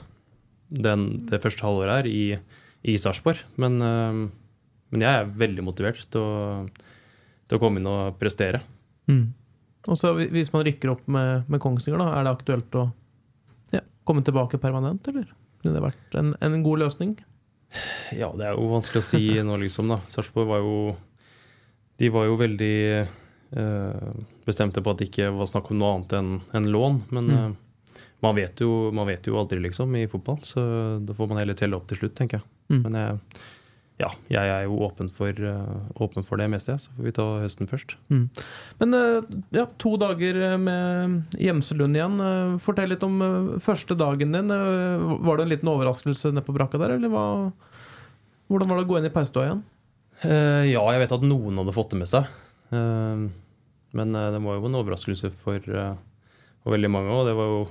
den, 0.66 1.26
det 1.30 1.38
første 1.44 1.62
halvåret 1.62 2.00
her 2.00 2.08
i, 2.10 2.38
i 2.82 2.96
Sarpsborg. 2.98 3.44
Men, 3.56 3.80
eh, 3.80 4.41
men 4.92 5.02
jeg 5.06 5.10
er 5.22 5.30
veldig 5.40 5.64
motivert 5.64 6.02
til 6.12 6.20
å, 6.22 6.66
til 7.48 7.58
å 7.58 7.60
komme 7.62 7.80
inn 7.80 7.88
og 7.90 8.18
prestere. 8.20 8.60
Mm. 9.10 9.24
Og 9.90 9.96
så 9.98 10.12
Hvis 10.14 10.52
man 10.54 10.62
rykker 10.68 10.92
opp 10.92 11.06
med, 11.10 11.48
med 11.50 11.60
Kongsvinger, 11.64 11.98
da, 11.98 12.10
er 12.20 12.26
det 12.28 12.34
aktuelt 12.36 12.76
å 12.78 12.84
ja, 13.74 13.80
komme 14.06 14.22
tilbake 14.22 14.60
permanent, 14.62 15.08
eller? 15.10 15.26
Kunne 15.62 15.74
det 15.78 15.82
vært 15.88 16.14
en, 16.20 16.34
en 16.42 16.60
god 16.62 16.84
løsning? 16.84 17.16
Ja, 18.14 18.28
det 18.36 18.46
er 18.50 18.54
jo 18.58 18.68
vanskelig 18.70 19.00
å 19.02 19.08
si 19.08 19.22
nå, 19.48 19.56
liksom. 19.64 19.88
da. 19.90 19.98
Sarpsborg 20.12 20.46
var 20.52 20.62
jo 20.62 20.76
De 21.98 22.08
var 22.12 22.26
jo 22.28 22.36
veldig 22.40 22.74
øh, 23.56 24.14
bestemte 24.46 24.82
på 24.82 24.92
at 24.94 25.00
det 25.02 25.08
ikke 25.10 25.30
var 25.36 25.48
snakk 25.50 25.70
om 25.72 25.78
noe 25.80 25.96
annet 25.96 26.14
enn 26.18 26.32
en 26.58 26.70
lån. 26.74 27.02
Men 27.14 27.28
Mm. 27.32 27.36
eh, 27.38 27.98
man, 28.22 28.34
vet 28.38 28.60
jo, 28.62 28.90
man 28.94 29.06
vet 29.10 29.26
jo 29.26 29.34
aldri, 29.40 29.58
liksom, 29.66 29.94
i 29.98 30.06
fotball. 30.10 30.38
Så 30.46 30.62
da 31.04 31.14
får 31.14 31.28
man 31.32 31.38
heller 31.42 31.58
telle 31.58 31.76
opp 31.78 31.88
til 31.90 31.98
slutt, 32.02 32.14
tenker 32.18 32.38
jeg. 32.40 32.46
Mm. 32.70 32.82
Men 32.86 32.98
jeg, 33.00 33.42
ja, 34.00 34.08
jeg 34.32 34.50
er 34.50 34.64
jo 34.66 34.80
åpen 34.86 35.10
for, 35.12 35.30
eh, 35.30 35.74
åpen 36.00 36.24
for 36.26 36.40
det 36.40 36.48
meste. 36.50 36.74
Så 36.80 36.90
får 36.96 37.06
vi 37.06 37.14
ta 37.14 37.26
høsten 37.42 37.68
først. 37.70 37.94
Men 38.10 38.96
eh, 38.96 39.26
ja, 39.54 39.66
to 39.78 39.94
dager 40.00 40.38
eh, 40.38 40.56
med 40.58 41.36
Gjemselund 41.38 41.98
igjen. 41.98 42.16
Fortell 42.62 42.90
litt 42.94 43.04
om 43.06 43.20
første 43.62 43.96
dagen 43.98 44.32
din. 44.34 44.48
Var 44.48 45.36
det 45.36 45.44
en 45.44 45.52
liten 45.52 45.72
overraskelse 45.72 46.32
nede 46.32 46.46
på 46.46 46.56
brakka 46.56 46.80
der, 46.80 46.96
eller 46.96 47.12
hva? 47.12 47.26
Hvordan 48.50 48.70
var 48.70 48.80
det 48.80 48.86
å 48.86 48.90
gå 48.90 48.98
inn 48.98 49.08
i 49.08 49.12
peisestua 49.12 49.46
igjen? 49.48 49.62
Uh, 50.22 50.62
ja, 50.68 50.82
jeg 50.94 51.00
vet 51.02 51.14
at 51.16 51.24
noen 51.26 51.56
hadde 51.58 51.74
fått 51.74 51.94
det 51.94 51.98
med 52.02 52.10
seg. 52.10 52.28
Uh, 52.70 53.28
men 53.96 54.14
det 54.14 54.40
var 54.44 54.58
jo 54.58 54.68
en 54.68 54.78
overraskelse 54.78 55.32
for, 55.34 55.62
uh, 55.72 55.96
for 56.62 56.76
veldig 56.76 56.90
mange, 56.92 57.10
og 57.12 57.26
det 57.26 57.34
var 57.36 57.48
jo 57.50 57.62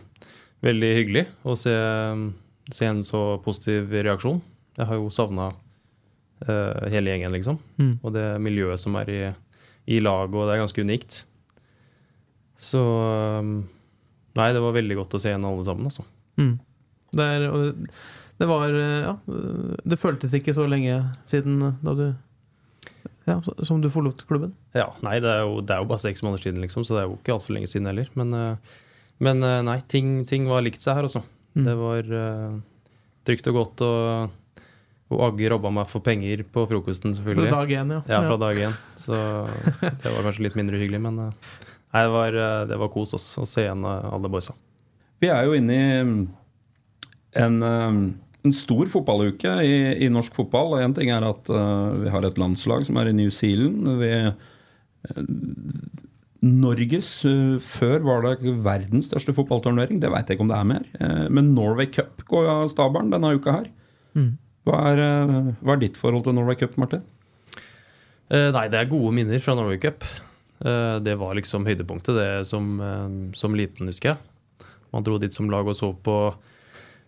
veldig 0.65 0.89
hyggelig 0.97 1.23
å 1.47 1.55
se, 1.57 1.73
se 2.75 2.89
en 2.89 2.99
så 3.05 3.21
positiv 3.45 3.93
reaksjon. 3.93 4.41
Jeg 4.77 4.89
har 4.89 4.99
jo 4.99 5.13
savna 5.13 5.51
hele 6.47 7.11
gjengen, 7.11 7.33
liksom. 7.35 7.59
Mm. 7.77 7.93
Og 8.01 8.13
det 8.15 8.25
miljøet 8.41 8.81
som 8.81 8.95
er 8.99 9.11
i, 9.11 9.19
i 9.93 9.99
laget, 10.01 10.33
og 10.33 10.47
det 10.47 10.55
er 10.55 10.63
ganske 10.63 10.85
unikt. 10.85 11.21
Så 12.61 12.81
um, 13.41 13.53
Nei, 14.37 14.51
det 14.55 14.61
var 14.63 14.75
veldig 14.75 14.95
godt 14.95 15.15
å 15.17 15.19
se 15.19 15.31
igjen 15.31 15.45
alle 15.47 15.63
sammen, 15.67 15.89
altså. 15.89 16.05
Mm. 16.39 16.53
Det, 17.11 17.25
er, 17.25 17.47
det, 17.49 17.87
det 18.39 18.47
var 18.47 18.71
eh, 18.71 19.01
Ja, 19.03 19.15
det 19.83 19.97
føltes 19.99 20.31
ikke 20.37 20.53
så 20.55 20.63
lenge 20.71 21.01
siden 21.27 21.57
da 21.83 21.95
du 21.97 22.05
Ja, 23.27 23.35
som 23.43 23.81
du 23.83 23.89
forlot 23.91 24.23
klubben. 24.29 24.53
Ja, 24.77 24.87
nei, 25.03 25.17
det 25.23 25.33
er, 25.33 25.43
jo, 25.43 25.59
det 25.65 25.75
er 25.75 25.83
jo 25.83 25.89
bare 25.91 26.01
seks 26.05 26.23
måneder 26.23 26.47
siden, 26.47 26.63
liksom, 26.63 26.85
så 26.87 26.95
det 26.95 27.03
er 27.03 27.09
jo 27.09 27.17
ikke 27.19 27.35
altfor 27.35 27.57
lenge 27.57 27.69
siden 27.69 27.89
heller. 27.91 28.07
Men, 28.17 28.33
men 29.21 29.45
nei, 29.67 29.77
ting, 29.91 30.21
ting 30.29 30.47
var 30.49 30.63
likt 30.65 30.81
seg 30.81 30.97
her, 30.97 31.09
altså. 31.09 31.21
Mm. 31.53 31.65
Det 31.67 31.75
var 31.77 32.09
uh, 32.15 32.55
trygt 33.27 33.51
og 33.51 33.59
godt, 33.59 33.83
og, 33.85 34.33
og 35.11 35.23
Agge 35.27 35.51
robba 35.51 35.71
meg 35.73 35.89
for 35.91 36.03
penger 36.05 36.43
på 36.47 36.63
frokosten, 36.69 37.13
selvfølgelig. 37.17 37.49
Fra 37.51 37.61
dag 37.61 37.73
én, 37.75 37.93
ja. 37.95 38.01
Ja, 38.09 38.23
fra 38.25 38.37
dag 38.39 38.59
én. 38.67 38.75
Så 38.99 39.13
det 39.81 40.07
var 40.07 40.25
kanskje 40.25 40.47
litt 40.47 40.57
mindre 40.59 40.79
hyggelig, 40.79 41.01
men 41.03 41.19
eh, 41.25 41.31
nei, 41.91 42.03
det, 42.05 42.11
var, 42.15 42.41
eh, 42.45 42.65
det 42.71 42.81
var 42.81 42.91
kos 42.93 43.15
oss 43.17 43.27
å 43.41 43.47
se 43.49 43.65
igjen 43.65 43.85
eh, 43.87 44.11
alle 44.15 44.31
boysa. 44.31 44.55
Vi 45.21 45.29
er 45.29 45.45
jo 45.45 45.57
inne 45.57 45.77
i 45.77 45.87
en, 47.41 47.57
en 47.61 48.55
stor 48.55 48.89
fotballuke 48.89 49.57
i, 49.67 49.73
i 50.07 50.09
norsk 50.11 50.39
fotball. 50.39 50.79
En 50.81 50.95
ting 50.97 51.11
er 51.13 51.27
at 51.27 51.51
vi 52.01 52.09
har 52.09 52.25
et 52.25 52.39
landslag 52.41 52.87
som 52.87 52.97
er 52.97 53.11
i 53.11 53.13
New 53.13 53.29
Zealand. 53.29 53.85
Vi, 54.01 54.09
Norges 56.41 57.11
Før 57.61 58.01
var 58.07 58.25
det 58.25 58.55
verdens 58.65 59.11
største 59.11 59.35
fotballturnering. 59.37 60.01
Det 60.01 60.09
veit 60.09 60.25
jeg 60.25 60.39
ikke 60.39 60.47
om 60.47 60.49
det 60.49 60.57
er 60.57 60.71
mer. 60.71 60.89
Men 61.29 61.53
Norway 61.53 61.91
Cup 61.93 62.25
går 62.25 62.49
av 62.49 62.71
stabelen 62.73 63.13
denne 63.13 63.35
uka 63.37 63.59
her. 63.59 63.69
Mm. 64.17 64.33
Hva 64.67 64.77
er, 64.91 65.01
eh, 65.01 65.51
hva 65.61 65.75
er 65.75 65.81
ditt 65.81 65.97
forhold 65.97 66.25
til 66.27 66.37
Norway 66.37 66.59
Cup, 66.59 66.77
Martin? 66.77 67.01
Eh, 68.31 68.51
nei, 68.53 68.67
det 68.71 68.79
er 68.79 68.91
gode 68.91 69.13
minner 69.15 69.41
fra 69.43 69.55
Norway 69.57 69.79
Cup. 69.81 70.05
Eh, 70.61 70.99
det 71.01 71.17
var 71.17 71.35
liksom 71.35 71.65
høydepunktet 71.65 72.15
det 72.15 72.29
som, 72.47 72.79
eh, 72.79 73.33
som 73.33 73.57
liten, 73.57 73.89
husker 73.89 74.13
jeg. 74.13 74.67
Man 74.93 75.03
dro 75.03 75.17
dit 75.17 75.33
som 75.33 75.49
lag 75.49 75.67
og 75.67 75.75
så 75.75 75.93
på 75.95 76.35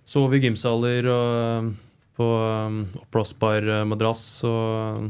Sov 0.03 0.33
i 0.35 0.39
gymsaler 0.43 1.05
og 1.07 1.73
på 2.17 2.25
um, 2.27 2.81
oppblåsbar 3.05 3.67
eh, 3.71 3.83
madrass 3.87 4.25
og, 4.45 5.05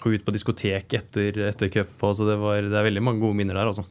og 0.00 0.14
ut 0.14 0.24
på 0.24 0.34
diskotek 0.34 0.94
etter, 0.96 1.40
etter 1.50 1.72
cup. 1.72 1.96
Altså 2.06 2.28
det, 2.28 2.38
var, 2.40 2.62
det 2.64 2.78
er 2.78 2.86
veldig 2.86 3.02
mange 3.04 3.20
gode 3.24 3.36
minner 3.36 3.58
der, 3.58 3.72
altså. 3.72 3.84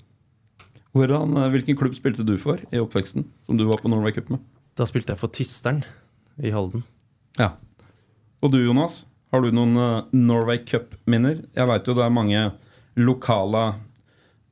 Hvordan, 0.98 1.36
eh, 1.38 1.52
hvilken 1.54 1.78
klubb 1.78 1.98
spilte 1.98 2.26
du 2.26 2.38
for 2.42 2.62
i 2.72 2.82
oppveksten, 2.82 3.28
som 3.46 3.60
du 3.60 3.68
var 3.70 3.84
på 3.84 3.92
Norway 3.92 4.16
Cup 4.16 4.32
med? 4.34 4.42
Da 4.80 4.88
spilte 4.90 5.14
jeg 5.14 5.22
for 5.22 5.36
Tisteren 5.36 5.84
i 6.40 6.54
Halden. 6.56 6.88
Ja. 7.38 7.54
Og 8.42 8.54
du, 8.54 8.60
Jonas? 8.64 9.04
Har 9.30 9.44
du 9.46 9.52
noen 9.54 9.78
eh, 9.78 10.08
Norway 10.18 10.64
Cup-minner? 10.66 11.44
Jeg 11.54 11.70
veit 11.70 11.88
jo 11.88 11.96
det 11.98 12.06
er 12.06 12.16
mange 12.16 12.48
lokale 13.00 13.64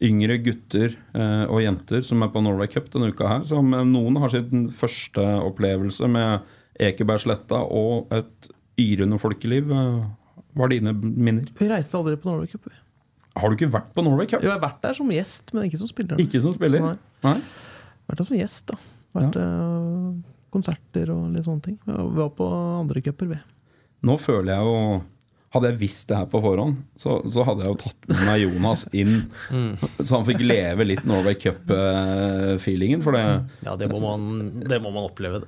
yngre 0.04 0.38
gutter 0.46 0.94
eh, 0.94 1.46
og 1.50 1.64
jenter 1.64 2.04
som 2.06 2.22
er 2.22 2.30
på 2.34 2.44
Norway 2.46 2.70
Cup 2.70 2.92
denne 2.94 3.10
uka 3.10 3.32
her. 3.32 3.48
Som 3.50 3.74
eh, 3.74 3.88
noen 3.88 4.20
har 4.22 4.34
sin 4.34 4.68
første 4.76 5.24
opplevelse 5.48 6.10
med 6.14 6.46
Ekebergsletta 6.88 7.64
og 7.74 8.14
et 8.14 8.52
yrende 8.78 9.18
folkeliv. 9.18 9.72
Hva 9.74 10.68
er 10.68 10.76
dine 10.76 10.94
minner? 10.94 11.50
Vi 11.58 11.70
reiste 11.72 11.98
aldri 11.98 12.14
på 12.22 12.30
Norway 12.30 12.52
Cup. 12.52 12.70
Har 13.38 13.50
du 13.50 13.58
ikke 13.58 13.72
vært 13.74 13.90
på 13.96 14.06
Norway 14.06 14.30
Cup? 14.30 14.44
Jo, 14.44 14.52
jeg 14.52 14.58
har 14.60 14.62
vært 14.62 14.84
der 14.86 14.98
som 14.98 15.10
gjest, 15.14 15.54
men 15.58 15.66
ikke 15.66 15.82
som 15.82 15.90
spiller. 15.90 16.22
Ikke 16.22 16.42
som 16.44 16.54
spiller? 16.54 16.86
Nei. 16.86 16.96
Nei? 17.26 17.38
Vært 18.10 18.22
der 18.22 18.30
som 18.30 18.38
gjest, 18.38 18.70
da. 18.70 18.78
Vært 19.18 19.40
eh, 19.42 20.37
konserter 20.54 21.12
og 21.14 21.30
litt 21.36 21.46
sånne 21.48 21.64
ting. 21.66 21.78
Vi 21.86 22.18
var 22.18 22.34
på 22.38 22.48
andre 22.80 23.04
cuper, 23.06 23.30
vi. 23.36 23.38
Nå 24.08 24.18
føler 24.22 24.54
jeg 24.54 24.68
jo 24.70 24.82
Hadde 25.56 25.70
jeg 25.72 25.80
visst 25.80 26.10
det 26.10 26.18
her 26.20 26.26
på 26.28 26.42
forhånd, 26.44 26.74
så, 27.00 27.22
så 27.32 27.46
hadde 27.48 27.64
jeg 27.64 27.72
jo 27.72 27.78
tatt 27.80 28.10
med 28.12 28.24
meg 28.28 28.42
Jonas 28.42 28.82
inn. 28.92 29.14
Så 30.04 30.18
han 30.18 30.26
fikk 30.28 30.42
leve 30.44 30.84
litt 30.84 31.06
Norway 31.08 31.38
Cup-feelingen. 31.40 33.00
For, 33.02 33.16
det, 33.16 33.22
Ja, 33.64 33.78
det 33.80 33.88
må 33.90 34.02
man, 34.04 34.28
det 34.68 34.82
må 34.84 34.92
man 34.92 35.08
oppleve. 35.08 35.40
det. 35.40 35.48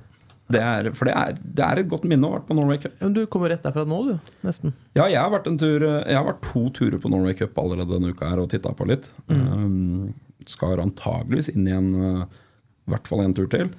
det 0.56 0.62
er, 0.64 0.88
for 0.96 1.06
det, 1.06 1.14
er, 1.20 1.36
det 1.44 1.66
er 1.68 1.82
et 1.82 1.92
godt 1.92 2.08
minne 2.08 2.26
å 2.26 2.32
ha 2.32 2.38
vært 2.38 2.48
på 2.48 2.56
Norway 2.56 2.80
Cup. 2.80 2.96
Men 3.04 3.14
du 3.20 3.22
kommer 3.30 3.52
rett 3.52 3.62
derfra 3.68 3.84
nå, 3.84 4.00
du. 4.08 4.32
Nesten. 4.48 4.72
Ja, 4.96 5.04
jeg 5.04 5.20
har 5.20 5.30
vært 5.36 5.52
en 5.52 5.60
tur 5.60 5.84
Jeg 5.84 6.16
har 6.16 6.26
vært 6.32 6.42
to 6.48 6.64
turer 6.80 6.98
på 7.04 7.12
Norway 7.12 7.36
Cup 7.36 7.60
allerede 7.60 7.92
denne 7.92 8.16
uka 8.16 8.32
her 8.32 8.40
og 8.42 8.48
titta 8.56 8.72
på 8.74 8.88
litt. 8.88 9.12
Um, 9.28 10.14
skal 10.48 10.80
antageligvis 10.80 11.52
inn 11.52 11.68
igjen 11.68 11.92
uh, 12.00 12.40
i 12.90 12.94
hvert 12.96 13.08
fall 13.08 13.22
en 13.24 13.34
tur 13.36 13.46
til. 13.50 13.70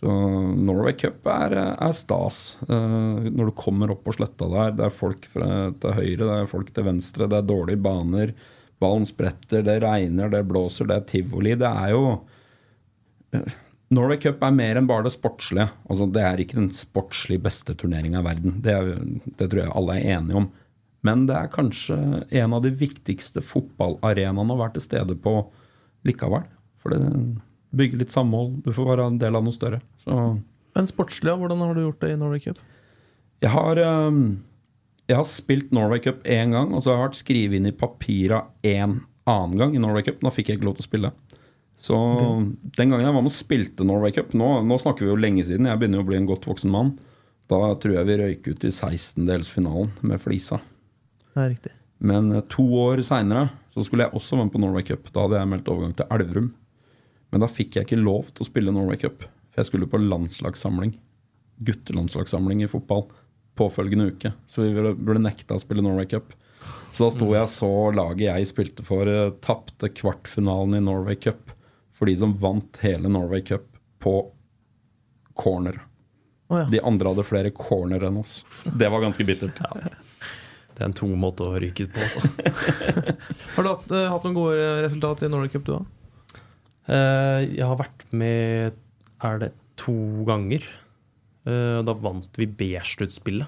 Så 0.00 0.14
Norway 0.56 0.96
Cup 0.98 1.26
er, 1.30 1.56
er 1.76 1.94
stas. 1.96 2.40
Uh, 2.70 3.28
når 3.28 3.50
du 3.50 3.56
kommer 3.58 3.92
opp 3.92 4.04
på 4.06 4.16
sletta 4.16 4.48
der, 4.52 4.74
det 4.78 4.86
er 4.88 4.94
folk 4.94 5.28
fra, 5.30 5.50
til 5.82 5.96
høyre, 5.98 6.22
det 6.24 6.38
er 6.38 6.50
folk 6.50 6.72
til 6.74 6.88
venstre, 6.88 7.28
det 7.30 7.40
er 7.40 7.50
dårlige 7.50 7.82
baner. 7.84 8.34
Ballen 8.82 9.06
spretter, 9.08 9.64
det 9.66 9.78
regner, 9.84 10.32
det 10.32 10.42
blåser, 10.48 10.88
det 10.88 10.98
er 10.98 11.06
tivoli. 11.12 11.54
Det 11.58 11.70
er 11.70 11.94
jo 11.94 12.02
uh, 13.36 13.56
Norway 13.94 14.18
Cup 14.18 14.42
er 14.42 14.54
mer 14.54 14.80
enn 14.80 14.88
bare 14.88 15.06
det 15.06 15.14
sportslige. 15.14 15.68
Altså, 15.86 16.08
det 16.10 16.22
er 16.26 16.42
ikke 16.42 16.58
den 16.58 16.72
sportslig 16.74 17.38
beste 17.44 17.76
turneringa 17.78 18.22
i 18.22 18.26
verden. 18.26 18.56
Det, 18.64 18.74
er, 18.74 18.96
det 19.38 19.50
tror 19.52 19.62
jeg 19.62 19.74
alle 19.78 19.98
er 20.00 20.16
enige 20.16 20.40
om. 20.42 20.48
Men 21.06 21.26
det 21.28 21.36
er 21.38 21.52
kanskje 21.52 21.96
en 22.24 22.56
av 22.56 22.64
de 22.64 22.72
viktigste 22.74 23.42
fotballarenaene 23.44 24.54
å 24.54 24.58
være 24.58 24.76
til 24.78 24.86
stede 24.88 25.18
på 25.22 25.38
likevel. 26.06 26.48
For 26.82 26.94
det 26.94 27.02
bygger 27.74 28.02
litt 28.02 28.14
samhold. 28.14 28.60
Du 28.64 28.72
får 28.76 28.90
være 28.92 29.06
en 29.10 29.18
del 29.20 29.36
av 29.38 29.44
noe 29.46 29.54
større. 29.54 29.80
Så 30.02 30.14
Men 30.76 30.88
sportslig, 30.90 31.32
ja, 31.32 31.36
hvordan 31.40 31.62
har 31.64 31.74
du 31.74 31.82
gjort 31.86 32.00
det 32.04 32.12
i 32.14 32.18
Norway 32.20 32.42
Cup? 32.44 32.60
jeg 33.42 33.52
har, 33.52 33.76
øhm, 33.76 34.38
jeg 35.08 35.16
har 35.16 35.24
spilt 35.28 35.72
Norway 35.72 36.00
Cup 36.00 36.22
én 36.24 36.52
gang, 36.52 36.72
og 36.74 36.82
så 36.82 36.92
har 36.92 36.98
jeg 36.98 37.08
vært 37.08 37.20
skrevet 37.20 37.58
inn 37.58 37.68
i 37.68 37.76
papira 37.76 38.46
én 38.64 39.00
annen 39.26 39.58
gang 39.58 39.74
i 39.76 39.82
Norway 39.82 40.02
Cup. 40.02 40.22
Nå 40.22 40.32
fikk 40.32 40.48
jeg 40.50 40.58
ikke 40.58 40.68
lov 40.70 40.78
til 40.78 40.86
å 40.86 40.90
spille. 40.90 41.12
Så 41.76 41.96
den 42.78 42.88
gangen 42.88 43.04
jeg 43.04 43.12
var 43.12 43.20
med 43.20 43.30
og 43.30 43.36
spilte 43.36 43.84
Norway 43.84 44.14
Cup 44.16 44.32
nå, 44.32 44.62
nå 44.64 44.78
snakker 44.80 45.04
vi 45.04 45.10
jo 45.12 45.18
lenge 45.20 45.44
siden, 45.44 45.68
jeg 45.68 45.78
begynner 45.78 46.00
jo 46.00 46.06
å 46.06 46.08
bli 46.08 46.16
en 46.16 46.28
godt 46.28 46.48
voksen 46.48 46.72
mann. 46.72 46.94
Da 47.50 47.74
tror 47.78 47.98
jeg 47.98 48.08
vi 48.08 48.16
røyk 48.18 48.48
ut 48.48 48.64
i 48.64 48.72
16-delsfinalen 48.72 49.92
med 50.08 50.22
Flisa. 50.22 50.58
Er 51.36 51.52
riktig. 51.52 51.74
Men 52.00 52.32
eh, 52.32 52.42
to 52.50 52.64
år 52.80 53.04
seinere 53.06 53.50
skulle 53.76 54.06
jeg 54.06 54.16
også 54.16 54.38
være 54.38 54.48
med 54.48 54.54
på 54.56 54.62
Norway 54.64 54.86
Cup. 54.88 55.12
Da 55.12 55.26
hadde 55.26 55.38
jeg 55.38 55.50
meldt 55.52 55.68
overgang 55.70 55.92
til 55.98 56.08
Elverum. 56.16 56.48
Men 57.32 57.42
da 57.42 57.50
fikk 57.50 57.76
jeg 57.76 57.88
ikke 57.88 58.00
lov 58.00 58.30
til 58.32 58.44
å 58.44 58.48
spille 58.48 58.74
Norway 58.74 59.00
Cup. 59.00 59.26
For 59.50 59.62
jeg 59.62 59.70
skulle 59.70 59.90
på 59.90 60.00
landslagssamling. 60.02 60.94
Guttelandslagssamling 61.66 62.62
i 62.64 62.70
fotball 62.70 63.06
påfølgende 63.56 64.10
uke. 64.12 64.32
Så 64.46 64.66
vi 64.66 64.74
ble, 64.76 65.20
nekta 65.20 65.56
å 65.56 65.62
spille 65.62 65.84
Norway 65.84 66.08
Cup. 66.10 66.34
Så 66.92 67.06
da 67.06 67.12
sto 67.14 67.28
jeg 67.32 67.44
og 67.44 67.52
så 67.52 67.72
laget 67.94 68.26
jeg 68.28 68.48
spilte 68.50 68.84
for, 68.86 69.08
uh, 69.08 69.32
tapte 69.44 69.90
kvartfinalen 69.96 70.78
i 70.78 70.84
Norway 70.84 71.18
Cup 71.20 71.52
for 71.96 72.08
de 72.08 72.16
som 72.20 72.34
vant 72.36 72.80
hele 72.84 73.08
Norway 73.08 73.44
Cup 73.46 73.68
på 74.02 74.16
corner. 75.36 75.80
Oh, 76.48 76.60
ja. 76.60 76.66
De 76.70 76.80
andre 76.84 77.12
hadde 77.12 77.26
flere 77.26 77.52
corner 77.56 78.04
enn 78.06 78.20
oss. 78.20 78.42
Det 78.64 78.88
var 78.92 79.02
ganske 79.02 79.24
bittert. 79.26 79.60
det 80.76 80.82
er 80.82 80.88
en 80.90 80.96
tung 80.96 81.14
måte 81.18 81.48
å 81.48 81.56
ryke 81.60 81.88
ut 81.88 81.96
på 81.96 82.04
også. 82.04 82.22
Har 83.56 83.66
du 83.66 83.72
hatt, 83.72 83.88
uh, 83.92 84.06
hatt 84.12 84.28
noen 84.28 84.36
gode 84.36 84.72
resultat 84.84 85.24
i 85.24 85.32
Norway 85.32 85.52
Cup, 85.52 85.64
du 85.66 85.78
òg? 85.80 85.92
Eh, 86.88 87.40
jeg 87.56 87.66
har 87.66 87.76
vært 87.80 88.04
med 88.14 88.76
Er 89.24 89.38
det 89.42 89.52
to 89.80 89.94
ganger? 90.28 90.62
Eh, 91.46 91.80
da 91.86 91.94
vant 91.94 92.28
vi 92.38 92.46
B-sluttspillet. 92.46 93.46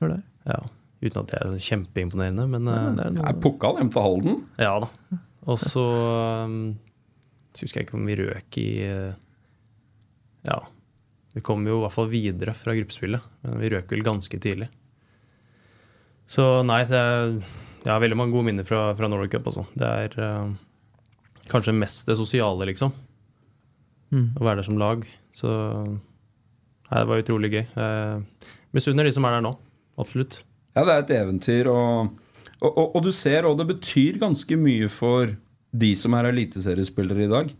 Ja, 0.00 0.58
uten 1.02 1.20
at 1.22 1.30
det 1.32 1.38
er 1.42 1.56
kjempeimponerende, 1.58 2.44
men, 2.48 2.66
Ja, 2.68 2.74
eh, 2.76 2.84
men 2.86 2.96
det 2.96 3.06
er 3.06 3.10
noe- 3.16 3.28
Er 3.30 3.40
Pukkal 3.40 3.76
hjem 3.80 3.92
til 3.92 4.02
Halden? 4.02 4.44
ja 4.58 4.78
da. 4.80 4.88
Og 5.46 5.58
så 5.58 5.84
husker 7.60 7.80
jeg 7.80 7.86
ikke 7.86 7.94
om 7.98 8.06
vi 8.06 8.16
røk 8.16 8.58
i 8.58 9.14
Ja. 10.44 10.58
Vi 11.34 11.40
kom 11.42 11.66
jo 11.66 11.78
i 11.78 11.82
hvert 11.84 11.92
fall 11.92 12.08
videre 12.08 12.54
fra 12.56 12.72
gruppespillet, 12.72 13.20
men 13.44 13.58
vi 13.60 13.68
røk 13.68 13.90
vel 13.90 14.02
ganske 14.06 14.38
tidlig. 14.40 14.68
Så 16.26 16.64
nei, 16.64 16.84
det 16.84 16.96
er, 16.96 17.34
jeg 17.84 17.92
har 17.92 18.00
veldig 18.00 18.16
mange 18.16 18.32
gode 18.32 18.44
minner 18.48 18.64
fra, 18.64 18.94
fra 18.96 19.08
Norway 19.08 19.28
Cup. 19.28 19.44
Også. 19.44 19.66
Det 19.76 19.86
er 20.16 20.48
kanskje 21.50 21.74
mest 21.76 22.08
det 22.08 22.18
sosiale, 22.18 22.68
liksom. 22.70 22.92
Mm. 24.14 24.28
Å 24.38 24.44
være 24.44 24.60
der 24.60 24.68
som 24.68 24.80
lag. 24.80 25.06
Så 25.34 25.50
nei, 25.50 26.98
det 26.98 27.06
var 27.10 27.22
utrolig 27.22 27.52
gøy. 27.54 27.64
Eh, 27.64 28.52
misunner 28.76 29.08
de 29.08 29.14
som 29.16 29.26
er 29.28 29.36
der 29.36 29.46
nå. 29.46 29.56
Absolutt. 30.00 30.42
Ja, 30.76 30.84
det 30.84 30.92
er 30.92 31.02
et 31.02 31.14
eventyr, 31.16 31.70
og, 31.72 32.16
og, 32.60 32.70
og, 32.70 32.96
og 32.98 33.06
du 33.06 33.12
ser, 33.16 33.48
òg 33.48 33.56
det 33.60 33.70
betyr 33.70 34.20
ganske 34.20 34.58
mye 34.60 34.90
for 34.92 35.32
de 35.76 35.92
som 35.98 36.14
er 36.16 36.30
eliteseriespillere 36.30 37.24
i 37.24 37.32
dag. 37.32 37.54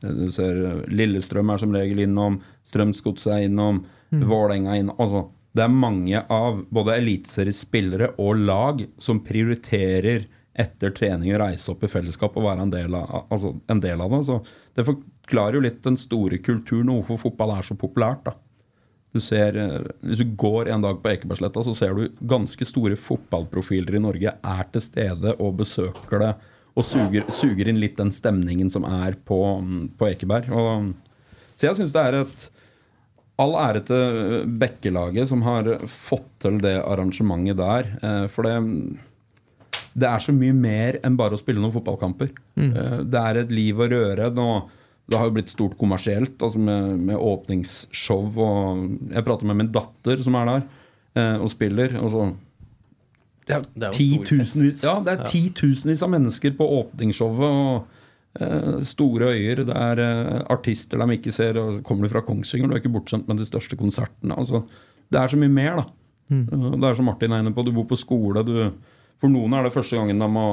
Du 0.00 0.28
ser 0.32 0.86
Lillestrøm 0.88 1.50
er 1.52 1.60
som 1.60 1.74
regel 1.76 2.04
innom, 2.06 2.38
Strømsgodset 2.68 3.34
er 3.34 3.46
innom, 3.50 3.82
Vålerenga 4.10 4.72
er 4.72 4.84
innom. 4.84 4.96
Altså, 5.02 5.26
det 5.54 5.64
er 5.64 5.74
mange 5.74 6.22
av 6.30 6.62
både 6.70 6.96
eliteseriespillere 7.00 8.12
og 8.22 8.44
lag 8.46 8.84
som 9.02 9.20
prioriterer 9.26 10.28
etter 10.54 10.90
trening 10.90 11.34
reise 11.38 11.70
opp 11.72 11.84
i 11.86 11.90
fellesskap 11.90 12.36
og 12.36 12.46
være 12.48 12.66
en 12.66 12.72
del 12.72 12.94
av, 12.98 13.26
altså 13.30 13.54
en 13.70 13.80
del 13.82 14.00
av 14.02 14.10
det. 14.14 14.22
Så 14.26 14.40
det 14.76 14.86
forklarer 14.88 15.58
jo 15.58 15.64
litt 15.64 15.82
den 15.86 15.98
store 16.00 16.40
kulturen 16.42 16.90
og 16.90 17.04
hvorfor 17.04 17.28
fotball 17.28 17.54
er 17.56 17.66
så 17.66 17.76
populært. 17.78 18.24
da. 18.26 18.34
Du 19.12 19.20
ser, 19.20 19.56
eh, 19.56 19.90
Hvis 20.02 20.18
du 20.18 20.36
går 20.36 20.68
en 20.70 20.82
dag 20.82 21.02
på 21.02 21.10
Ekebergsletta, 21.10 21.64
så 21.64 21.74
ser 21.74 21.94
du 21.94 22.08
ganske 22.22 22.64
store 22.64 22.96
fotballprofiler 22.96 23.96
i 23.96 24.02
Norge 24.02 24.34
er 24.42 24.64
til 24.72 24.80
stede 24.80 25.34
og 25.38 25.56
besøker 25.56 26.18
det 26.18 26.34
og 26.76 26.84
suger, 26.84 27.24
suger 27.30 27.68
inn 27.68 27.80
litt 27.80 27.96
den 27.96 28.12
stemningen 28.14 28.70
som 28.70 28.84
er 28.84 29.16
på, 29.26 29.38
på 29.98 30.06
Ekeberg. 30.06 30.50
Og, 30.54 30.94
så 31.56 31.66
jeg 31.66 31.80
syns 31.80 31.92
det 31.92 32.06
er 32.06 32.20
et 32.22 32.50
All 33.40 33.54
ære 33.56 33.80
til 33.88 34.48
Bekkelaget 34.60 35.30
som 35.30 35.40
har 35.46 35.64
fått 35.88 36.28
til 36.44 36.58
det 36.60 36.74
arrangementet 36.84 37.56
der. 37.56 37.86
eh, 38.02 38.26
For 38.28 38.44
det, 38.44 39.00
det 39.94 40.06
er 40.06 40.18
så 40.22 40.32
mye 40.36 40.54
mer 40.54 40.98
enn 41.04 41.16
bare 41.18 41.34
å 41.34 41.40
spille 41.40 41.60
noen 41.62 41.72
fotballkamper. 41.74 42.30
Mm. 42.56 42.70
Det 43.10 43.20
er 43.22 43.40
et 43.42 43.50
liv 43.54 43.78
og 43.82 43.90
røre. 43.90 44.28
Nå, 44.36 44.46
det 45.10 45.18
har 45.18 45.26
jo 45.26 45.34
blitt 45.34 45.50
stort 45.50 45.74
kommersielt 45.80 46.38
altså 46.46 46.60
med, 46.62 46.98
med 47.08 47.16
åpningsshow. 47.18 48.28
Og 48.38 48.84
jeg 49.10 49.24
prater 49.26 49.48
med 49.50 49.58
min 49.58 49.72
datter 49.74 50.22
som 50.22 50.36
er 50.38 50.50
der 50.52 50.66
eh, 51.18 51.38
og 51.42 51.50
spiller. 51.50 51.96
Og 51.98 52.12
så, 52.14 52.26
det 53.48 53.56
er, 53.56 53.64
Det 53.74 53.88
er 53.88 53.96
titusenvis, 53.96 54.84
ja, 54.86 54.94
det 55.02 55.16
er 55.16 55.24
Ja. 55.24 55.30
titusenvis 55.32 56.04
av 56.06 56.12
mennesker 56.14 56.54
på 56.58 56.68
åpningsshowet. 56.78 57.40
Og 57.50 58.44
eh, 58.46 58.76
store 58.86 59.32
øyer. 59.34 59.64
Det 59.66 59.74
er 59.74 60.04
eh, 60.06 60.36
artister 60.54 61.02
de 61.02 61.18
ikke 61.18 61.34
ser. 61.34 61.58
Og 61.58 61.82
kommer 61.82 62.06
du 62.06 62.14
fra 62.14 62.22
Kongsvinger, 62.22 62.70
du 62.70 62.76
er 62.78 62.82
ikke 62.84 62.94
bortskjemt 62.94 63.26
med 63.26 63.42
de 63.42 63.48
største 63.50 63.74
konsertene. 63.80 64.38
Altså, 64.38 64.62
det 65.10 65.18
er 65.18 65.34
så 65.34 65.40
mye 65.42 65.50
mer, 65.50 65.82
da. 65.82 65.88
Mm. 66.30 66.46
Det 66.78 66.86
er 66.86 66.94
som 66.94 67.08
Martin 67.10 67.32
er 67.34 67.42
inne 67.42 67.50
på, 67.56 67.64
du 67.66 67.72
bor 67.74 67.88
på 67.90 67.98
skole. 67.98 68.44
Du, 68.46 68.54
for 69.20 69.32
noen 69.32 69.56
er 69.56 69.66
det 69.66 69.74
første 69.74 69.98
gangen 69.98 70.22
de 70.22 70.28
må 70.32 70.46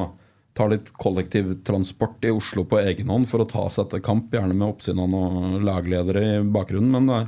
ta 0.58 0.65
litt 0.71 0.89
kollektivtransport 0.97 2.25
i 2.25 2.34
Oslo 2.34 2.65
på 2.67 2.80
egen 2.82 3.12
hånd 3.13 3.27
for 3.30 3.43
å 3.43 3.49
ta 3.49 3.67
seg 3.73 3.91
til 3.91 4.01
kamp, 4.06 4.34
gjerne 4.34 4.56
med 4.58 4.71
oppsynene 4.71 5.19
og 5.27 5.60
lagledere 5.65 6.23
i 6.25 6.39
bakgrunnen. 6.41 6.89
Men 6.95 7.10
det 7.10 7.19
er, 7.19 7.27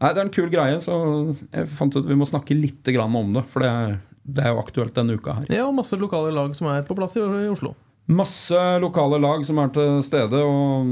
nei, 0.00 0.12
det 0.12 0.22
er 0.22 0.24
en 0.24 0.32
kul 0.38 0.48
greie, 0.52 0.78
så 0.80 0.96
jeg 1.50 1.68
fant 1.76 1.98
ut 1.98 2.08
vi 2.08 2.16
må 2.18 2.28
snakke 2.28 2.56
litt 2.56 2.88
grann 2.96 3.18
om 3.20 3.36
det. 3.36 3.44
For 3.52 3.64
det 3.64 3.70
er, 3.70 4.00
det 4.24 4.46
er 4.46 4.54
jo 4.54 4.64
aktuelt 4.64 4.96
denne 4.96 5.18
uka 5.20 5.36
her. 5.42 5.52
Ja, 5.52 5.68
og 5.68 5.76
masse 5.76 5.98
lokale 6.00 6.32
lag 6.34 6.56
som 6.56 6.70
er 6.72 6.86
på 6.88 6.96
plass 6.98 7.18
i, 7.20 7.24
i 7.24 7.52
Oslo. 7.52 7.74
Masse 8.10 8.58
lokale 8.82 9.20
lag 9.22 9.44
som 9.46 9.60
er 9.62 9.68
til 9.74 10.00
stede, 10.02 10.40
og 10.42 10.88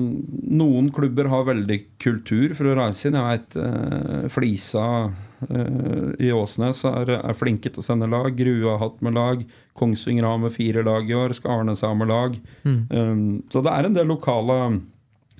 noen 0.54 0.92
klubber 0.94 1.30
har 1.32 1.48
veldig 1.48 1.78
kultur 1.98 2.52
for 2.54 2.68
å 2.68 2.76
reise 2.78 3.08
inn. 3.08 3.16
Jeg 3.18 3.26
veit 3.32 3.56
eh, 3.64 4.28
Flisa 4.30 4.84
i 6.18 6.32
Åsnes 6.34 6.80
er, 6.88 7.12
er 7.18 7.36
flinke 7.38 7.70
til 7.70 7.82
å 7.82 7.86
sende 7.86 8.08
lag. 8.10 8.32
Grue 8.34 8.66
har 8.66 8.80
hatt 8.82 9.02
med 9.06 9.14
lag. 9.14 9.44
Kongsvinger 9.78 10.26
har 10.26 10.40
med 10.42 10.54
fire 10.54 10.82
lag 10.86 11.06
i 11.06 11.14
år. 11.14 11.34
Skarnes 11.38 11.84
har 11.86 11.94
med 11.94 12.10
lag. 12.10 12.34
Um, 12.64 13.44
så 13.52 13.62
det 13.62 13.70
er 13.70 13.86
en 13.86 13.94
del 13.94 14.10
lokale 14.10 14.58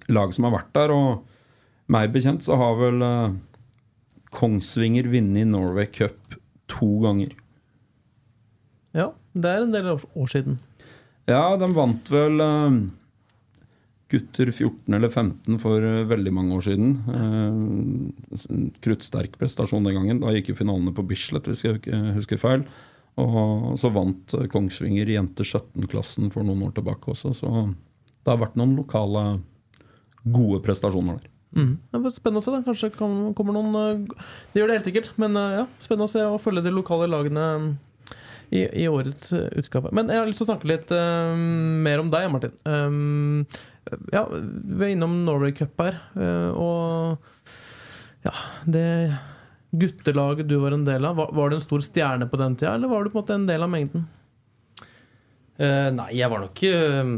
lag 0.09 0.33
som 0.35 0.47
har 0.47 0.55
vært 0.55 0.71
der, 0.77 0.95
og 0.95 1.91
meg 1.93 2.13
bekjent 2.15 2.47
så 2.47 2.57
har 2.61 2.79
vel 2.79 3.03
uh, 3.05 3.35
Kongsvinger 4.35 5.09
vunnet 5.11 5.49
Norway 5.49 5.89
Cup 5.91 6.39
to 6.69 6.89
ganger. 7.03 7.33
Ja, 8.97 9.13
det 9.33 9.51
er 9.51 9.65
en 9.65 9.75
del 9.75 9.91
år, 9.95 10.29
siden. 10.29 10.59
Ja, 11.29 11.57
de 11.61 11.69
vant 11.77 12.09
vel 12.13 12.41
eh, 12.41 12.77
gutter 14.09 14.51
14 14.53 14.95
eller 14.97 15.11
15 15.13 15.59
for 15.63 15.85
eh, 15.85 16.07
veldig 16.09 16.33
mange 16.35 16.57
år 16.57 16.65
siden. 16.65 16.95
Eh, 17.15 18.71
kruttsterk 18.85 19.37
prestasjon 19.41 19.85
den 19.85 19.99
gangen. 19.99 20.23
Da 20.23 20.33
gikk 20.35 20.53
jo 20.53 20.61
finalene 20.61 20.95
på 20.97 21.05
Bislett, 21.09 21.51
hvis 21.51 21.67
jeg 21.67 21.83
husker 22.17 22.41
feil. 22.41 22.65
Og 23.19 23.75
så 23.81 23.91
vant 23.93 24.35
eh, 24.39 24.49
Kongsvinger 24.51 25.11
jenter 25.13 25.47
17-klassen 25.49 26.33
for 26.35 26.47
noen 26.47 26.69
år 26.69 26.77
tilbake 26.79 27.13
også. 27.13 27.35
Så 27.37 27.53
det 27.69 28.33
har 28.33 28.41
vært 28.41 28.59
noen 28.61 28.77
lokale 28.79 29.27
gode 30.29 30.63
prestasjoner 30.65 31.19
der. 31.19 31.35
Mm. 31.57 31.79
Spennende 32.13 32.43
å 32.43 32.45
se. 32.45 32.53
da 32.53 32.61
Kanskje 32.65 32.91
kommer 32.93 33.55
noen 33.57 33.77
eh, 33.81 34.25
Det 34.53 34.61
gjør 34.61 34.71
det 34.71 34.81
helt 34.81 34.91
sikkert, 34.91 35.13
men 35.21 35.37
eh, 35.41 35.61
ja, 35.63 35.67
spennende 35.81 36.09
å 36.09 36.13
se 36.13 36.25
og 36.27 36.43
følge 36.45 36.65
de 36.67 36.75
lokale 36.75 37.09
lagene 37.11 37.47
i, 38.49 38.65
i 38.65 38.89
årets 38.89 39.33
eh, 39.37 39.49
utgave. 39.61 39.93
Men 39.97 40.13
jeg 40.13 40.21
har 40.21 40.29
lyst 40.29 40.43
til 40.43 40.49
å 40.49 40.53
snakke 40.53 40.71
litt 40.71 40.93
uh, 40.95 41.33
mer 41.37 42.03
om 42.03 42.13
deg, 42.13 42.29
Martin. 42.33 42.55
Um, 42.65 43.43
ja, 44.13 44.25
vi 44.31 44.85
er 44.85 44.93
innom 44.95 45.17
Norway 45.27 45.55
Cup 45.57 45.81
her, 45.83 45.99
eh, 46.19 46.51
og 46.53 47.19
ja, 48.27 48.35
det 48.67 48.87
guttelaget 49.71 50.49
du 50.49 50.57
var 50.63 50.75
en 50.75 50.87
del 50.87 51.05
av, 51.05 51.19
var, 51.19 51.33
var 51.37 51.51
du 51.51 51.59
en 51.59 51.65
stor 51.65 51.83
stjerne 51.85 52.29
på 52.29 52.41
den 52.41 52.57
tida, 52.57 52.75
eller 52.75 52.91
var 52.91 53.05
du 53.05 53.13
på 53.13 53.19
en 53.19 53.23
måte 53.23 53.37
en 53.37 53.49
del 53.49 53.65
av 53.65 53.73
mengden? 53.73 54.07
Uh, 55.59 55.91
nei, 55.91 56.13
jeg 56.15 56.31
var 56.31 56.39
nok 56.39 56.61
eh, 56.69 57.09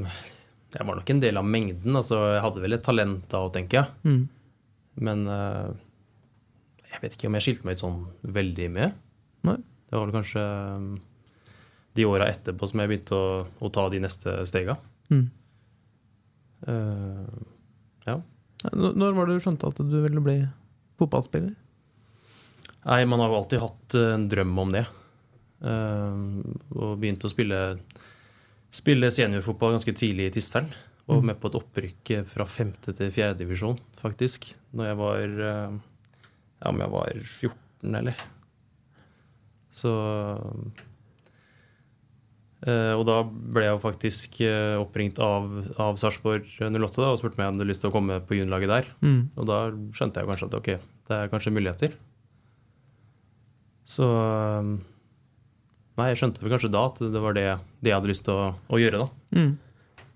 Jeg 0.72 0.86
var 0.88 0.96
nok 0.96 1.10
en 1.12 1.18
del 1.20 1.36
av 1.36 1.44
mengden. 1.44 1.96
Altså, 1.98 2.16
jeg 2.32 2.44
hadde 2.46 2.62
vel 2.62 2.72
et 2.72 2.84
talent 2.86 3.26
da 3.28 3.42
òg, 3.44 3.50
tenker 3.52 3.82
jeg. 3.82 3.90
Mm. 4.08 4.22
Men 5.04 5.26
uh, 5.28 5.68
jeg 6.88 7.02
vet 7.02 7.18
ikke 7.18 7.28
om 7.28 7.36
jeg 7.36 7.46
skilte 7.46 7.68
meg 7.68 7.76
ut 7.76 7.82
sånn 7.82 7.98
veldig 8.38 8.68
med. 8.72 8.96
Nei. 9.48 9.58
Det 9.60 9.98
var 9.98 10.06
vel 10.06 10.16
kanskje 10.16 10.44
de 11.98 12.06
åra 12.06 12.30
etterpå 12.30 12.68
som 12.70 12.80
jeg 12.80 12.90
begynte 12.92 13.18
å, 13.18 13.28
å 13.44 13.70
ta 13.74 13.84
de 13.92 14.00
neste 14.02 14.38
stega. 14.48 14.78
Mm. 15.12 15.26
Eh, 16.68 17.40
ja. 18.06 18.16
Når 18.72 19.16
var 19.16 19.28
det 19.28 19.38
du 19.38 19.44
skjønte 19.44 19.70
at 19.70 19.80
du 19.80 19.96
ville 20.04 20.22
bli 20.24 20.38
fotballspiller? 21.00 21.54
Nei, 22.80 23.00
man 23.08 23.20
har 23.22 23.32
jo 23.32 23.38
alltid 23.40 23.62
hatt 23.62 23.96
eh, 23.98 24.12
en 24.16 24.26
drøm 24.32 24.58
om 24.64 24.74
det. 24.76 24.86
Uh, 25.60 26.40
og 26.72 26.94
begynte 27.02 27.28
å 27.28 27.32
spille, 27.32 27.56
spille 28.72 29.10
seniorfotball 29.12 29.74
ganske 29.74 29.92
tidlig 29.92 30.30
i 30.30 30.34
Tisteren. 30.38 30.70
Og 31.10 31.24
med 31.26 31.36
på 31.42 31.50
et 31.50 31.58
opprykk 31.58 32.12
fra 32.30 32.46
femte 32.48 32.94
til 32.96 33.10
fjerde 33.12 33.42
divisjon, 33.42 33.76
faktisk. 34.00 34.52
Når 34.72 34.88
jeg 34.88 34.98
var 35.00 35.24
Ja, 36.60 36.70
om 36.70 36.80
jeg 36.80 36.92
var 36.92 37.10
14, 37.18 37.96
eller. 37.98 38.22
Så 39.74 39.92
Og 42.68 43.06
da 43.08 43.22
ble 43.24 43.64
jeg 43.64 43.72
jo 43.72 43.80
faktisk 43.80 44.34
eh, 44.44 44.74
oppringt 44.76 45.16
av, 45.24 45.46
av 45.80 45.96
Sarpsborg 46.00 46.44
08 46.60 47.00
da, 47.00 47.08
og 47.08 47.16
spurte 47.16 47.40
meg 47.40 47.46
om 47.46 47.54
jeg 47.54 47.60
hadde 47.60 47.68
lyst 47.70 47.80
til 47.84 47.88
å 47.88 47.94
komme 47.94 48.18
på 48.20 48.36
juniorlaget 48.36 48.72
der. 48.74 48.90
Mm. 49.00 49.20
Og 49.40 49.48
da 49.48 49.60
skjønte 49.96 50.20
jeg 50.20 50.28
kanskje 50.28 50.48
at 50.50 50.58
ok, 50.58 50.70
det 51.08 51.16
er 51.16 51.32
kanskje 51.32 51.54
muligheter. 51.56 51.96
Så 53.88 54.06
um, 54.06 54.76
Nei, 55.98 56.12
jeg 56.12 56.20
skjønte 56.20 56.44
vel 56.44 56.52
kanskje 56.54 56.70
da 56.72 56.84
at 56.88 57.00
det 57.12 57.20
var 57.20 57.34
det, 57.36 57.48
det 57.82 57.90
jeg 57.90 57.98
hadde 57.98 58.08
lyst 58.08 58.24
til 58.28 58.36
å, 58.36 58.44
å 58.72 58.78
gjøre, 58.80 59.02
da. 59.02 59.36
Mm. 59.36 59.50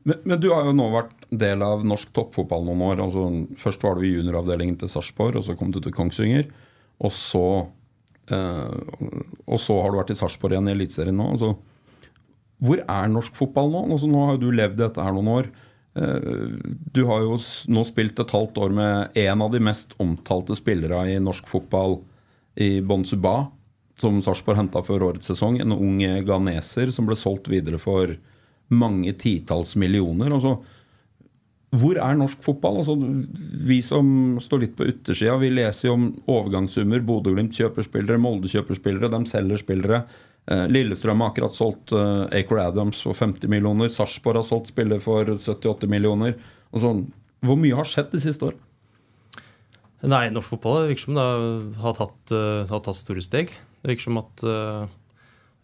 Men, 0.04 0.20
men 0.28 0.40
du 0.40 0.50
har 0.52 0.68
jo 0.68 0.72
nå 0.76 0.86
vært 0.92 1.26
del 1.32 1.64
av 1.64 1.84
norsk 1.84 2.12
toppfotball 2.16 2.64
noen 2.66 2.84
år. 2.86 3.02
Altså, 3.04 3.24
først 3.60 3.84
var 3.84 3.98
du 3.98 4.06
i 4.06 4.14
junioravdelingen 4.14 4.78
til 4.80 4.90
Sarpsborg, 4.92 5.40
og 5.40 5.46
så 5.46 5.56
kom 5.58 5.72
du 5.74 5.80
til 5.84 5.94
Kongsvinger. 5.96 6.46
Og 7.04 7.12
så, 7.12 7.44
eh, 8.32 8.98
og 9.44 9.60
så 9.60 9.78
har 9.80 9.92
du 9.92 9.98
vært 9.98 10.12
i 10.14 10.18
Sarpsborg 10.20 10.56
igjen 10.56 10.70
i 10.70 10.74
Eliteserien 10.76 11.16
nå. 11.20 11.30
Altså, 11.34 11.54
hvor 12.62 12.80
er 12.80 13.10
norsk 13.10 13.36
fotball 13.36 13.70
nå? 13.72 13.84
Altså, 13.92 14.08
nå 14.10 14.26
har 14.26 14.36
jo 14.36 14.46
du 14.46 14.50
levd 14.54 14.78
dette 14.80 15.02
her 15.02 15.14
noen 15.16 15.30
år. 15.32 15.50
Eh, 15.98 16.28
du 16.94 17.02
har 17.10 17.24
jo 17.24 17.38
nå 17.70 17.84
spilt 17.88 18.20
et 18.20 18.36
halvt 18.36 18.60
år 18.66 18.76
med 18.76 19.18
en 19.24 19.44
av 19.46 19.52
de 19.54 19.62
mest 19.62 19.94
omtalte 20.02 20.56
spillere 20.58 21.04
i 21.12 21.18
norsk 21.22 21.48
fotball 21.50 22.00
i 22.60 22.78
Bonsuba, 22.86 23.48
som 24.00 24.20
Sarpsborg 24.22 24.58
henta 24.58 24.82
før 24.86 25.10
årets 25.10 25.30
sesong. 25.30 25.60
En 25.62 25.74
ung 25.74 25.98
ganeser 26.26 26.94
som 26.94 27.06
ble 27.08 27.18
solgt 27.18 27.50
videre 27.50 27.80
for 27.82 28.14
mange 28.74 29.12
titalls 29.20 29.74
millioner. 29.78 30.32
Altså, 30.34 30.56
hvor 31.74 31.98
er 31.98 32.18
norsk 32.18 32.42
fotball? 32.44 32.80
Altså, 32.82 32.94
vi 33.66 33.80
som 33.82 34.38
står 34.42 34.62
litt 34.62 34.76
på 34.78 34.86
yttersida, 34.90 35.34
vi 35.40 35.50
leser 35.52 35.88
jo 35.88 35.96
om 35.98 36.06
overgangssummer. 36.30 37.02
Bodø-Glimt 37.06 37.56
kjøper 37.56 37.86
spillere, 37.86 38.20
Molde 38.20 38.50
kjøper 38.50 38.78
spillere, 38.78 39.10
de 39.10 39.30
selger 39.30 39.62
spillere. 39.62 40.04
Eh, 40.44 40.66
Lillestrøm 40.68 41.22
har 41.24 41.32
akkurat 41.32 41.56
solgt 41.56 41.94
uh, 41.96 42.26
Acor 42.34 42.60
Adams 42.60 43.00
for 43.06 43.16
50 43.16 43.48
millioner. 43.48 43.88
Sarpsborg 43.92 44.42
har 44.42 44.48
solgt 44.48 44.72
spiller 44.74 45.00
for 45.00 45.30
78 45.38 45.88
millioner. 45.88 46.36
Sånn. 46.74 47.06
hvor 47.44 47.56
mye 47.60 47.76
har 47.78 47.88
skjedd 47.88 48.10
de 48.12 48.20
siste 48.20 48.48
årene? 48.48 48.60
Nei, 50.04 50.26
norsk 50.34 50.50
fotball 50.52 50.90
virker 50.90 51.06
som 51.06 51.16
det 51.16 51.24
har 51.80 51.96
tatt, 51.96 52.18
uh, 52.34 52.66
har 52.68 52.84
tatt 52.84 53.00
store 53.00 53.24
steg. 53.24 53.54
Det 53.80 53.94
virker 53.94 54.10
som 54.10 54.20
at 54.20 54.44
uh, 54.44 54.84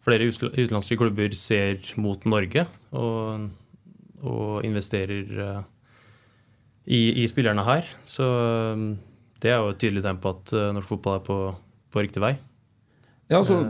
flere 0.06 0.30
utenlandske 0.30 0.96
klubber 0.96 1.34
ser 1.36 1.82
mot 2.00 2.24
Norge 2.24 2.64
og, 2.96 3.50
og 4.24 4.64
investerer 4.64 5.28
uh, 5.36 5.62
i, 6.88 7.20
i, 7.20 7.26
spillerne 7.28 7.66
her. 7.68 7.90
Så 8.08 8.24
um, 8.24 8.94
det 9.44 9.52
er 9.52 9.60
jo 9.60 9.74
et 9.74 9.82
tydelig 9.82 10.06
tegn 10.06 10.24
på 10.24 10.32
at 10.32 10.54
norsk 10.76 10.88
fotball 10.88 11.20
er 11.20 11.26
på, 11.26 11.42
på 11.92 12.06
riktig 12.06 12.24
vei. 12.24 12.38
Ja, 13.30 13.38
altså, 13.38 13.60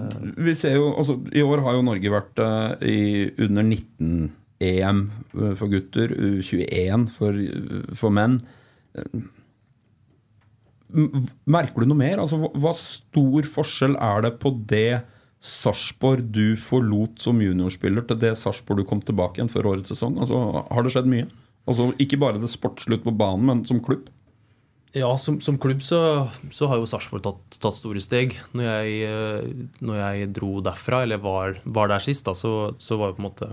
vi 0.40 0.54
ser 0.56 0.78
jo, 0.78 0.86
altså, 0.96 1.18
I 1.36 1.42
år 1.44 1.60
har 1.66 1.76
jo 1.76 1.84
Norge 1.84 2.12
vært 2.14 2.40
i 2.80 3.28
under 3.44 3.66
19-EM 3.66 5.02
for 5.58 5.68
gutter, 5.68 6.14
U21 6.16 7.04
for, 7.12 7.36
for 8.00 8.16
menn. 8.16 8.38
Merker 11.44 11.84
du 11.84 11.90
noe 11.90 12.00
mer? 12.00 12.22
Altså, 12.22 12.40
hva 12.40 12.72
stor 12.76 13.48
forskjell 13.52 13.98
er 14.00 14.24
det 14.26 14.32
på 14.42 14.54
det 14.70 15.02
Sarpsborg 15.40 16.26
du 16.34 16.56
forlot 16.60 17.20
som 17.22 17.38
juniorspiller, 17.40 18.04
til 18.08 18.18
det 18.20 18.34
Sarpsborg 18.40 18.82
du 18.82 18.88
kom 18.88 19.00
tilbake 19.04 19.40
igjen 19.40 19.52
før 19.52 19.70
årets 19.74 19.92
sesong? 19.94 20.18
Altså, 20.20 20.40
har 20.68 20.84
det 20.84 20.92
skjedd 20.96 21.08
mye? 21.08 21.28
Altså, 21.68 21.90
ikke 22.02 22.18
bare 22.20 22.40
det 22.40 22.50
sportslige 22.52 23.04
på 23.04 23.14
banen, 23.16 23.46
men 23.48 23.62
som 23.68 23.80
klubb? 23.84 24.08
Ja, 24.96 25.10
som, 25.22 25.38
som 25.40 25.58
klubb 25.58 25.84
så, 25.86 26.28
så, 26.50 26.66
har 26.66 26.80
jo 26.80 26.86
Sarpsborg 26.90 27.22
tatt, 27.22 27.58
tatt, 27.62 27.76
store 27.78 28.00
steg. 28.02 28.34
Når 28.58 28.66
jeg, 28.66 28.94
eh, 29.06 29.66
når 29.86 30.00
jeg, 30.00 30.30
dro 30.34 30.56
derfra, 30.66 31.04
eller 31.06 31.20
var, 31.22 31.60
var 31.62 31.92
der 31.92 32.02
sist, 32.02 32.24
da, 32.26 32.34
så, 32.34 32.72
så, 32.80 32.98
var 32.98 33.12
jo 33.12 33.20
på 33.20 33.22
en 33.22 33.28
måte 33.28 33.50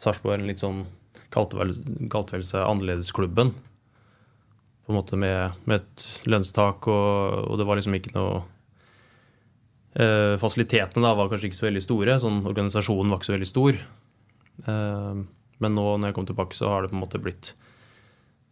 Sarpsborg 0.00 0.38
en 0.38 0.48
litt 0.48 0.64
sånn 0.64 0.86
Kalte 1.28 1.58
vel, 1.58 1.74
kalte 2.08 2.32
vel 2.32 2.44
seg 2.46 2.62
annerledesklubben 2.64 3.50
på 4.88 4.94
en 4.94 4.96
måte 4.96 5.18
med, 5.20 5.58
med 5.68 5.82
et 5.82 6.04
lønnstak, 6.24 6.86
og, 6.88 7.34
og, 7.42 7.58
det 7.60 7.66
var 7.68 7.76
liksom 7.76 7.96
ikke 7.98 8.14
noe 8.14 8.38
eh, 9.92 10.38
Fasilitetene 10.40 11.04
da 11.04 11.10
var 11.18 11.28
kanskje 11.28 11.50
ikke 11.50 11.58
så 11.58 11.66
veldig 11.66 11.82
store. 11.84 12.14
sånn 12.22 12.38
Organisasjonen 12.48 13.12
var 13.12 13.20
ikke 13.20 13.28
så 13.28 13.34
veldig 13.34 13.50
stor. 13.50 13.80
Eh, 14.64 15.20
men 15.60 15.76
nå 15.76 15.84
når 15.98 16.08
jeg 16.08 16.16
kom 16.16 16.30
tilbake, 16.30 16.56
så 16.56 16.72
har 16.72 16.86
det 16.86 16.94
på 16.94 16.96
en 16.96 17.04
måte 17.04 17.20
blitt 17.20 17.52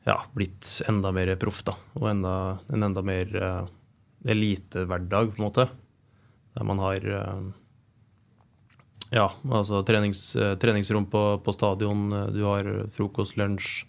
ja, 0.07 0.17
blitt 0.37 0.69
enda 0.89 1.13
mer 1.15 1.35
proff. 1.41 1.65
da, 1.67 1.77
Og 1.99 2.09
enda, 2.11 2.33
en 2.73 2.87
enda 2.87 3.03
mer 3.03 3.37
uh, 3.37 3.69
elitehverdag, 4.27 5.35
på 5.35 5.43
en 5.43 5.49
måte. 5.49 5.69
Der 6.57 6.67
man 6.67 6.81
har 6.81 7.05
uh, 7.05 7.51
ja, 9.15 9.29
altså 9.53 9.85
trenings, 9.87 10.35
eh, 10.35 10.57
treningsrom 10.59 11.05
på, 11.07 11.21
på 11.39 11.53
stadion, 11.55 12.09
du 12.35 12.41
har 12.43 12.67
frokost, 12.91 13.37
lunsj 13.39 13.85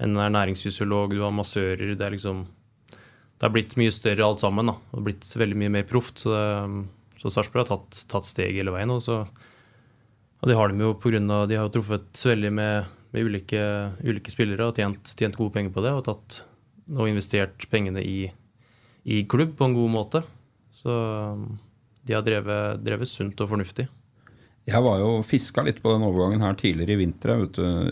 en 0.00 0.16
ernæringsfysiolog, 0.16 1.12
du 1.14 1.22
har 1.22 1.34
massører. 1.34 1.94
Det 1.94 2.06
er 2.06 2.16
liksom 2.16 2.46
Det 3.40 3.46
har 3.46 3.52
blitt 3.54 3.76
mye 3.80 3.92
større 3.92 4.24
alt 4.24 4.40
sammen. 4.40 4.66
da, 4.66 4.72
Det 4.72 4.98
har 4.98 5.04
blitt 5.04 5.36
veldig 5.36 5.56
mye 5.56 5.72
mer 5.72 5.84
proft. 5.88 6.18
Så, 6.18 6.32
det, 6.32 7.20
så 7.20 7.30
Sarpsborg 7.32 7.64
har 7.64 7.70
tatt, 7.70 8.04
tatt, 8.08 8.26
steg 8.28 8.56
hele 8.56 8.72
veien. 8.72 8.90
Og, 8.90 9.00
så, 9.00 9.24
og 10.40 10.48
det 10.48 10.56
har 10.56 10.68
de 10.68 10.84
jo 10.84 10.92
pga. 11.00 11.46
De 11.48 11.56
har 11.56 11.68
jo 11.68 11.72
truffet 11.72 12.24
veldig 12.24 12.52
med, 12.52 12.90
med 13.14 13.26
ulike, 13.26 13.62
ulike, 14.06 14.32
spillere 14.32 14.68
og 14.70 14.78
tjent, 14.78 15.14
tjent, 15.18 15.38
gode 15.38 15.54
penger 15.54 15.74
på 15.74 15.84
det. 15.84 15.94
Og, 15.96 16.04
tatt, 16.06 16.42
og 16.94 17.10
investert 17.10 17.66
pengene 17.72 18.02
i, 18.04 18.30
i, 19.04 19.22
klubb 19.30 19.56
på 19.58 19.68
en 19.68 19.76
god 19.76 19.94
måte. 19.94 20.24
Så 20.80 20.94
de 22.06 22.16
har 22.16 22.24
drevet, 22.26 22.82
drevet 22.84 23.10
sunt 23.10 23.40
og 23.42 23.50
fornuftig. 23.52 23.88
Jeg 24.70 24.84
var 24.84 25.00
jo 25.00 25.20
fiska 25.26 25.64
litt 25.66 25.80
på 25.82 25.92
den 25.94 26.04
overgangen 26.06 26.44
her 26.44 26.58
tidligere 26.58 26.94
i 26.94 27.00
vinter. 27.00 27.46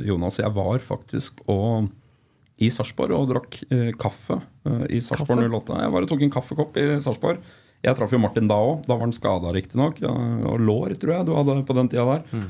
Jonas. 0.07 0.39
Jeg 0.39 0.55
var 0.55 0.85
faktisk 0.85 1.43
og 1.51 1.89
i 2.59 2.69
Sarpsborg 2.75 3.15
og 3.15 3.29
drakk 3.31 3.57
eh, 3.71 3.91
kaffe 3.99 4.41
eh, 4.67 4.85
i 4.99 5.01
Sarpsborg 5.05 5.47
08. 5.47 5.79
Jeg 5.79 5.95
bare 5.95 6.09
tok 6.11 6.23
en 6.27 6.33
kaffekopp 6.35 6.79
i 6.81 6.87
Sarpsborg. 7.03 7.43
Jeg 7.85 7.95
traff 7.95 8.13
jo 8.13 8.19
Martin 8.19 8.49
da 8.51 8.59
òg. 8.59 8.83
Da 8.87 8.97
var 8.97 9.07
han 9.07 9.15
skada, 9.15 9.53
riktignok. 9.55 10.01
Og 10.03 10.63
lår, 10.63 10.97
tror 10.99 11.15
jeg 11.15 11.29
du 11.29 11.35
hadde 11.37 11.61
på 11.67 11.77
den 11.79 11.91
tida 11.93 12.07
der. 12.09 12.25
Mm. 12.33 12.49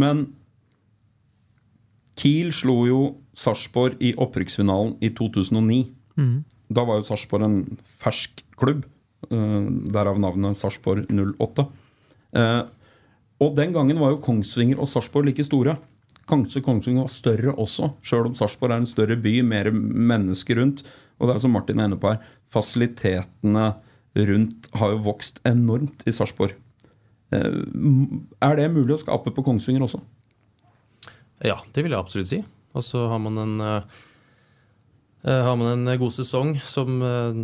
Men 0.00 0.22
Kiel 2.20 2.50
slo 2.52 2.76
jo 2.84 3.00
Sarpsborg 3.38 4.00
i 4.04 4.12
opprykksfinalen 4.20 4.98
i 5.00 5.12
2009. 5.16 5.84
Mm. 6.20 6.34
Da 6.68 6.84
var 6.84 7.00
jo 7.00 7.06
Sarpsborg 7.08 7.46
en 7.46 7.60
fersk 8.02 8.44
klubb. 8.60 8.84
Uh, 9.30 9.68
derav 9.92 10.20
navnet 10.20 10.58
Sarpsborg 10.60 11.08
08. 11.08 11.66
Uh, 12.36 12.62
og 13.40 13.54
den 13.56 13.72
gangen 13.72 14.00
var 14.00 14.12
jo 14.12 14.20
Kongsvinger 14.24 14.80
og 14.80 14.88
Sarpsborg 14.90 15.30
like 15.30 15.44
store. 15.46 15.78
Kanskje 16.30 16.62
Kongsvinger 16.62 17.06
var 17.06 17.12
større 17.12 17.54
også, 17.58 17.94
sjøl 18.06 18.28
om 18.28 18.36
Sarpsborg 18.38 18.74
er 18.74 18.82
en 18.82 18.88
større 18.88 19.16
by, 19.18 19.40
mer 19.42 19.72
mennesker 19.72 20.60
rundt. 20.60 20.84
Og 21.18 21.28
det 21.28 21.36
er 21.36 21.42
som 21.42 21.54
Martin 21.56 21.80
er 21.80 21.88
inne 21.88 21.98
på 22.00 22.12
her, 22.12 22.20
fasilitetene 22.52 23.70
rundt 24.28 24.68
har 24.78 24.94
jo 24.94 25.02
vokst 25.08 25.40
enormt 25.48 26.04
i 26.06 26.14
Sarpsborg. 26.14 26.54
Eh, 27.34 27.58
er 28.46 28.56
det 28.58 28.70
mulig 28.74 28.96
å 28.96 29.02
skape 29.02 29.32
på 29.34 29.44
Kongsvinger 29.46 29.84
også? 29.86 30.00
Ja, 31.44 31.56
det 31.72 31.84
vil 31.84 31.94
jeg 31.94 32.00
absolutt 32.00 32.30
si. 32.30 32.40
Og 32.76 32.84
så 32.86 33.06
har 33.10 33.20
man 33.22 33.38
en 33.40 33.56
uh, 33.64 33.80
har 35.24 35.56
man 35.60 35.72
en 35.72 35.98
god 36.00 36.14
sesong 36.14 36.54
som 36.64 37.00
uh, 37.02 37.40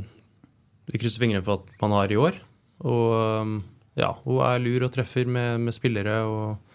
vi 0.90 1.00
krysser 1.00 1.22
fingrene 1.22 1.44
for 1.44 1.60
at 1.60 1.80
man 1.82 1.96
har 1.96 2.12
i 2.12 2.20
år. 2.20 2.38
Og 2.86 3.62
ja, 3.96 4.10
hun 4.26 4.42
er 4.44 4.60
lur 4.60 4.84
og 4.86 4.92
treffer 4.92 5.26
med, 5.26 5.62
med 5.64 5.74
spillere 5.74 6.20
og 6.28 6.66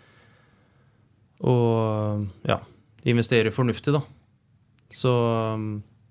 og 1.42 2.28
ja, 2.46 2.60
investere 3.10 3.54
fornuftig, 3.54 3.96
da. 3.96 4.02
Så, 4.92 5.12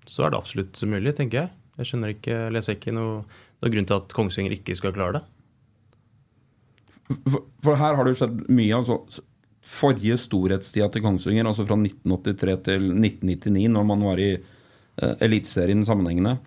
så, 0.07 0.23
er 0.25 0.31
det 0.31 0.39
absolutt 0.39 0.81
mulig, 0.89 1.13
tenker 1.17 1.43
jeg. 1.43 1.51
Jeg 1.79 1.89
skjønner 1.89 2.15
ikke, 2.15 2.39
leser 2.53 2.75
ikke 2.75 2.93
noe, 2.95 3.21
noe 3.61 3.73
grunn 3.73 3.87
til 3.87 4.01
at 4.01 4.15
Kongsvinger 4.15 4.57
ikke 4.57 4.75
skal 4.77 4.95
klare 4.95 5.19
det. 5.19 5.23
For, 7.11 7.43
for 7.63 7.79
her 7.79 7.95
har 7.97 8.07
det 8.07 8.13
jo 8.13 8.21
skjedd 8.21 8.43
mye. 8.51 8.81
altså 8.81 9.23
Forrige 9.61 10.17
storhetstida 10.17 10.87
til 10.89 11.03
Kongsvinger, 11.05 11.45
altså 11.45 11.67
fra 11.67 11.77
1983 11.77 12.57
til 12.65 12.87
1999, 12.95 13.67
når 13.69 13.85
man 13.85 14.05
var 14.07 14.21
i 14.21 14.31
uh, 14.39 15.13
Eliteserien 15.21 15.85
sammenhengende, 15.85 16.39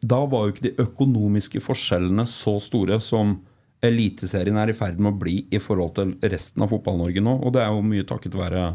da 0.00 0.22
var 0.30 0.46
jo 0.46 0.54
ikke 0.54 0.66
de 0.68 0.76
økonomiske 0.84 1.60
forskjellene 1.60 2.24
så 2.30 2.56
store 2.62 3.00
som 3.04 3.36
Eliteserien 3.84 4.56
er 4.58 4.72
i 4.72 4.76
ferd 4.76 4.98
med 4.98 5.12
å 5.12 5.18
bli 5.20 5.36
i 5.54 5.60
forhold 5.62 5.92
til 5.98 6.14
resten 6.32 6.64
av 6.64 6.72
Fotball-Norge 6.72 7.22
nå. 7.22 7.36
Og 7.46 7.52
det 7.54 7.62
er 7.62 7.70
jo 7.70 7.84
mye 7.86 8.06
takket 8.06 8.34
være 8.38 8.72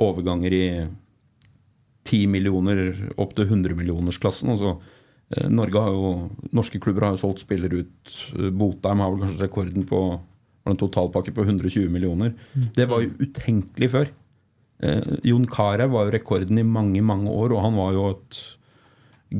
overganger 0.00 0.56
i 0.56 0.64
10 2.08 2.26
millioner 2.32 2.80
opp 3.20 3.36
til 3.36 3.46
100 3.46 3.76
millionersklassen. 3.78 4.50
Altså, 4.54 4.78
eh, 5.36 5.46
Norge 5.52 5.84
har 5.84 5.94
jo, 5.94 6.30
norske 6.56 6.80
klubber 6.82 7.06
har 7.06 7.14
jo 7.14 7.22
solgt 7.22 7.44
spillere 7.44 7.84
ut. 7.84 8.16
Botheim 8.50 9.04
har 9.04 9.12
vel 9.12 9.22
kanskje 9.26 9.44
rekorden 9.44 9.86
på 9.86 10.02
en 10.68 10.78
totalpakke 10.78 11.32
på 11.34 11.44
120 11.46 11.88
millioner. 11.92 12.34
Det 12.76 12.86
var 12.90 13.04
jo 13.04 13.14
utenkelig 13.20 13.90
før. 13.94 14.10
Eh, 14.80 15.12
Jon 15.28 15.46
Carew 15.50 15.92
var 15.92 16.08
jo 16.08 16.14
rekorden 16.16 16.60
i 16.60 16.66
mange, 16.66 17.02
mange 17.04 17.30
år, 17.32 17.54
og 17.54 17.64
han 17.64 17.78
var 17.78 17.94
jo 17.96 18.08
et 18.14 18.40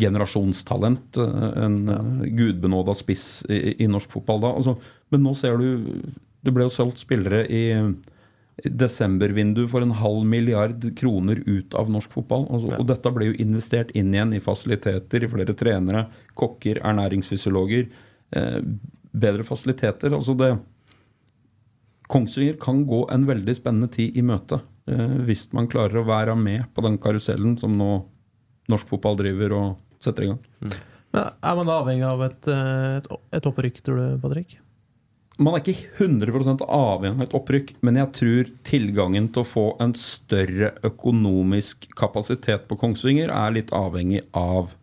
generasjonstalent. 0.01 1.21
Eh, 1.21 1.51
en 1.65 1.81
ja. 1.91 1.99
gudbenåda 2.41 2.95
spiss 2.99 3.27
i, 3.49 3.77
i, 3.77 3.91
norsk 3.91 4.13
fotball 4.17 4.45
da. 4.45 4.55
Altså, 4.61 4.77
men 5.11 5.25
nå 5.27 5.35
ser 5.39 5.59
du 5.59 6.01
Det 6.41 6.53
ble 6.57 6.65
jo 6.65 6.73
solgt 6.73 7.03
spillere 7.03 7.43
i 7.53 7.65
desembervindu 8.65 9.67
for 9.69 9.85
en 9.85 9.93
halv 9.97 10.25
milliard 10.29 10.85
kroner 10.97 11.43
ut 11.47 11.75
av 11.77 11.91
norsk 11.93 12.13
fotball. 12.13 12.47
Altså, 12.49 12.71
ja. 12.73 12.79
Og 12.81 12.89
dette 12.89 13.13
ble 13.13 13.31
jo 13.31 13.37
investert 13.45 13.93
inn 13.97 14.15
igjen 14.15 14.33
i 14.37 14.41
fasiliteter, 14.41 15.25
i 15.25 15.31
flere 15.33 15.57
trenere, 15.57 16.07
kokker, 16.39 16.81
ernæringsfysiologer. 16.81 17.91
Eh, 18.37 18.59
bedre 19.11 19.45
fasiliteter. 19.45 20.15
Altså 20.15 20.37
det 20.39 20.53
Kongsvinger 22.11 22.57
kan 22.61 22.83
gå 22.89 23.05
en 23.13 23.27
veldig 23.29 23.55
spennende 23.59 23.91
tid 23.95 24.17
i 24.19 24.25
møte 24.27 24.61
eh, 24.91 25.19
hvis 25.29 25.49
man 25.57 25.69
klarer 25.71 26.01
å 26.01 26.09
være 26.09 26.35
med 26.39 26.67
på 26.75 26.83
den 26.87 26.99
karusellen 27.03 27.55
som 27.61 27.77
nå 27.79 27.93
norsk 28.71 28.91
fotball 28.91 29.19
driver 29.19 29.55
og 29.57 30.03
setter 30.03 30.27
i 30.27 30.33
gang. 30.33 30.41
Mm. 30.63 30.75
Men 31.11 31.31
Er 31.43 31.57
man 31.59 31.71
da 31.71 31.79
avhengig 31.83 32.07
av 32.07 32.25
et, 32.27 32.51
eh, 32.51 32.99
et, 32.99 33.09
et 33.39 33.49
opprykk, 33.51 33.81
tror 33.87 34.01
du, 34.01 34.05
Patrick? 34.23 34.59
Man 35.41 35.57
er 35.57 35.63
ikke 35.63 36.05
100% 36.05 36.67
avhengig 36.67 37.17
av 37.17 37.25
et 37.25 37.39
opprykk, 37.39 37.73
men 37.87 37.97
jeg 37.97 38.13
tror 38.19 38.51
tilgangen 38.69 39.31
til 39.33 39.45
å 39.45 39.49
få 39.49 39.65
en 39.81 39.95
større 39.97 40.75
økonomisk 40.85 41.89
kapasitet 41.97 42.67
på 42.69 42.77
Kongsvinger 42.81 43.33
er 43.33 43.57
litt 43.57 43.73
avhengig 43.73 44.27
av 44.37 44.75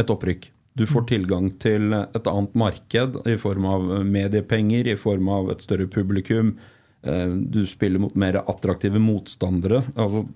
et 0.00 0.10
opprykk. 0.12 0.50
Du 0.76 0.84
får 0.88 1.06
tilgang 1.08 1.50
til 1.62 1.94
et 1.96 2.28
annet 2.28 2.56
marked 2.58 3.20
i 3.28 3.36
form 3.40 3.68
av 3.68 3.86
mediepenger, 4.04 4.90
i 4.92 4.98
form 5.00 5.30
av 5.32 5.50
et 5.54 5.64
større 5.64 5.88
publikum. 5.88 6.56
Eh, 7.06 7.32
du 7.32 7.62
spiller 7.66 8.02
mot 8.02 8.14
mer 8.14 8.42
attraktive 8.42 9.00
motstandere. 9.00 9.84
Altså, 9.94 10.26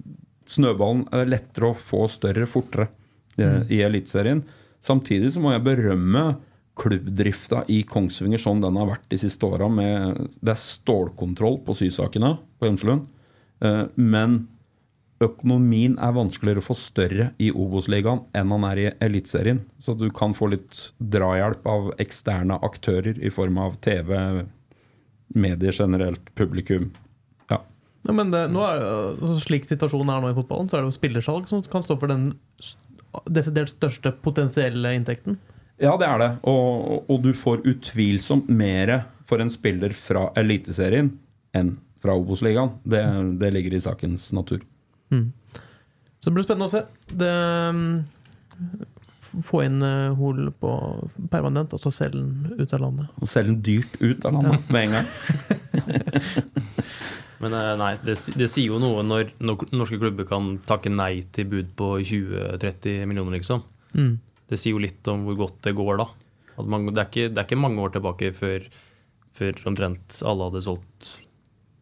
snøballen 0.51 1.05
er 1.15 1.29
lettere 1.29 1.73
å 1.73 1.79
få 1.79 2.07
større 2.11 2.49
fortere 2.49 2.89
eh, 3.37 3.67
i 3.69 3.83
Eliteserien. 3.85 4.41
Samtidig 4.81 5.35
så 5.35 5.43
må 5.45 5.53
jeg 5.53 5.67
berømme 5.67 6.25
klubbdrifta 6.81 7.67
i 7.69 7.83
Kongsvinger 7.85 8.41
sånn 8.41 8.63
den 8.63 8.79
har 8.81 8.89
vært 8.95 9.11
de 9.13 9.19
siste 9.21 9.45
åra. 9.45 9.69
Det 9.69 10.55
er 10.55 10.63
stålkontroll 10.63 11.61
på 11.67 11.77
sysakene 11.77 12.39
på 12.57 12.71
Gjemselund. 12.71 13.05
Eh, 13.61 13.85
men 14.01 14.45
økonomien 15.21 15.99
er 16.01 16.15
vanskeligere 16.17 16.63
å 16.63 16.65
få 16.71 16.77
større 16.79 17.31
i 17.43 17.51
Obos-ligaen 17.53 18.23
enn 18.37 18.55
han 18.55 18.65
er 18.71 18.81
i 18.81 18.87
Eliteserien. 19.05 19.61
Så 19.79 19.95
du 19.99 20.09
kan 20.17 20.33
få 20.37 20.49
litt 20.55 20.87
drahjelp 20.99 21.67
av 21.69 21.91
eksterne 22.01 22.57
aktører 22.65 23.21
i 23.21 23.33
form 23.33 23.61
av 23.61 23.77
TV, 23.85 24.15
medier 25.37 25.77
generelt, 25.77 26.33
publikum. 26.39 26.89
Ja. 27.53 27.61
Ja, 28.09 28.17
men 28.17 28.33
det, 28.33 28.47
er, 28.49 28.87
altså, 29.21 29.37
slik 29.45 29.69
situasjonen 29.69 30.15
er 30.15 30.25
nå 30.25 30.33
i 30.33 30.39
fotballen, 30.39 30.73
så 30.73 30.79
er 30.79 30.85
det 30.87 30.95
jo 30.95 30.99
spillersalg 30.99 31.51
som 31.51 31.63
kan 31.69 31.85
stå 31.85 31.99
for 32.01 32.13
den 32.13 32.31
desidert 33.29 33.75
største 33.75 34.15
potensielle 34.25 34.95
inntekten. 34.97 35.37
Ja, 35.81 35.95
det 36.01 36.09
er 36.09 36.19
det. 36.21 36.33
Og, 36.49 37.07
og 37.09 37.23
du 37.25 37.33
får 37.37 37.65
utvilsomt 37.69 38.49
mer 38.53 39.03
for 39.29 39.41
en 39.41 39.53
spiller 39.53 39.93
fra 39.97 40.29
Eliteserien 40.41 41.15
enn 41.57 41.77
fra 42.01 42.17
Obos-ligaen. 42.17 42.79
Det, 42.89 43.01
det 43.41 43.53
ligger 43.53 43.77
i 43.77 43.85
sakens 43.85 44.31
natur. 44.37 44.65
Så 46.21 46.29
det 46.29 46.35
blir 46.37 46.47
spennende 46.47 46.69
å 46.69 46.73
se. 46.73 46.83
Det, 47.11 47.35
um, 47.71 47.81
få 49.47 49.57
inn 49.65 49.79
uh, 49.85 50.17
Hol 50.19 50.39
på 50.61 50.71
permanent, 51.33 51.75
og 51.77 51.81
så 51.83 51.91
selge 51.95 52.19
den 52.21 52.31
ut 52.61 52.75
av 52.77 52.81
landet. 52.85 53.07
Og 53.21 53.27
selge 53.31 53.51
den 53.53 53.65
dyrt 53.67 53.93
ut 54.03 54.21
av 54.29 54.33
landet 54.37 54.61
med 54.73 54.83
en 54.89 54.95
gang. 54.99 55.09
Men 57.41 57.51
eh, 57.57 57.77
nei, 57.81 57.95
det, 58.05 58.15
det 58.37 58.49
sier 58.53 58.69
jo 58.75 58.79
noe 58.83 59.01
når, 59.07 59.31
når 59.41 59.55
norske 59.73 59.97
klubber 60.01 60.25
kan 60.29 60.59
takke 60.69 60.91
nei 60.93 61.23
til 61.33 61.47
bud 61.49 61.69
på 61.79 61.87
20-30 62.05 63.07
millioner, 63.09 63.39
liksom. 63.39 63.61
Mm. 63.97 64.19
Det 64.51 64.57
sier 64.61 64.75
jo 64.77 64.83
litt 64.83 65.09
om 65.09 65.25
hvor 65.25 65.37
godt 65.47 65.59
det 65.65 65.73
går 65.79 65.95
da. 66.03 66.07
At 66.61 66.67
man, 66.69 66.85
det, 66.91 67.01
er 67.01 67.09
ikke, 67.09 67.31
det 67.33 67.41
er 67.41 67.47
ikke 67.49 67.63
mange 67.63 67.81
år 67.81 67.91
tilbake 67.95 68.27
før, 68.37 68.61
før 69.39 69.53
omtrent 69.71 70.21
alle 70.29 70.51
hadde 70.51 70.67
solgt 70.67 71.03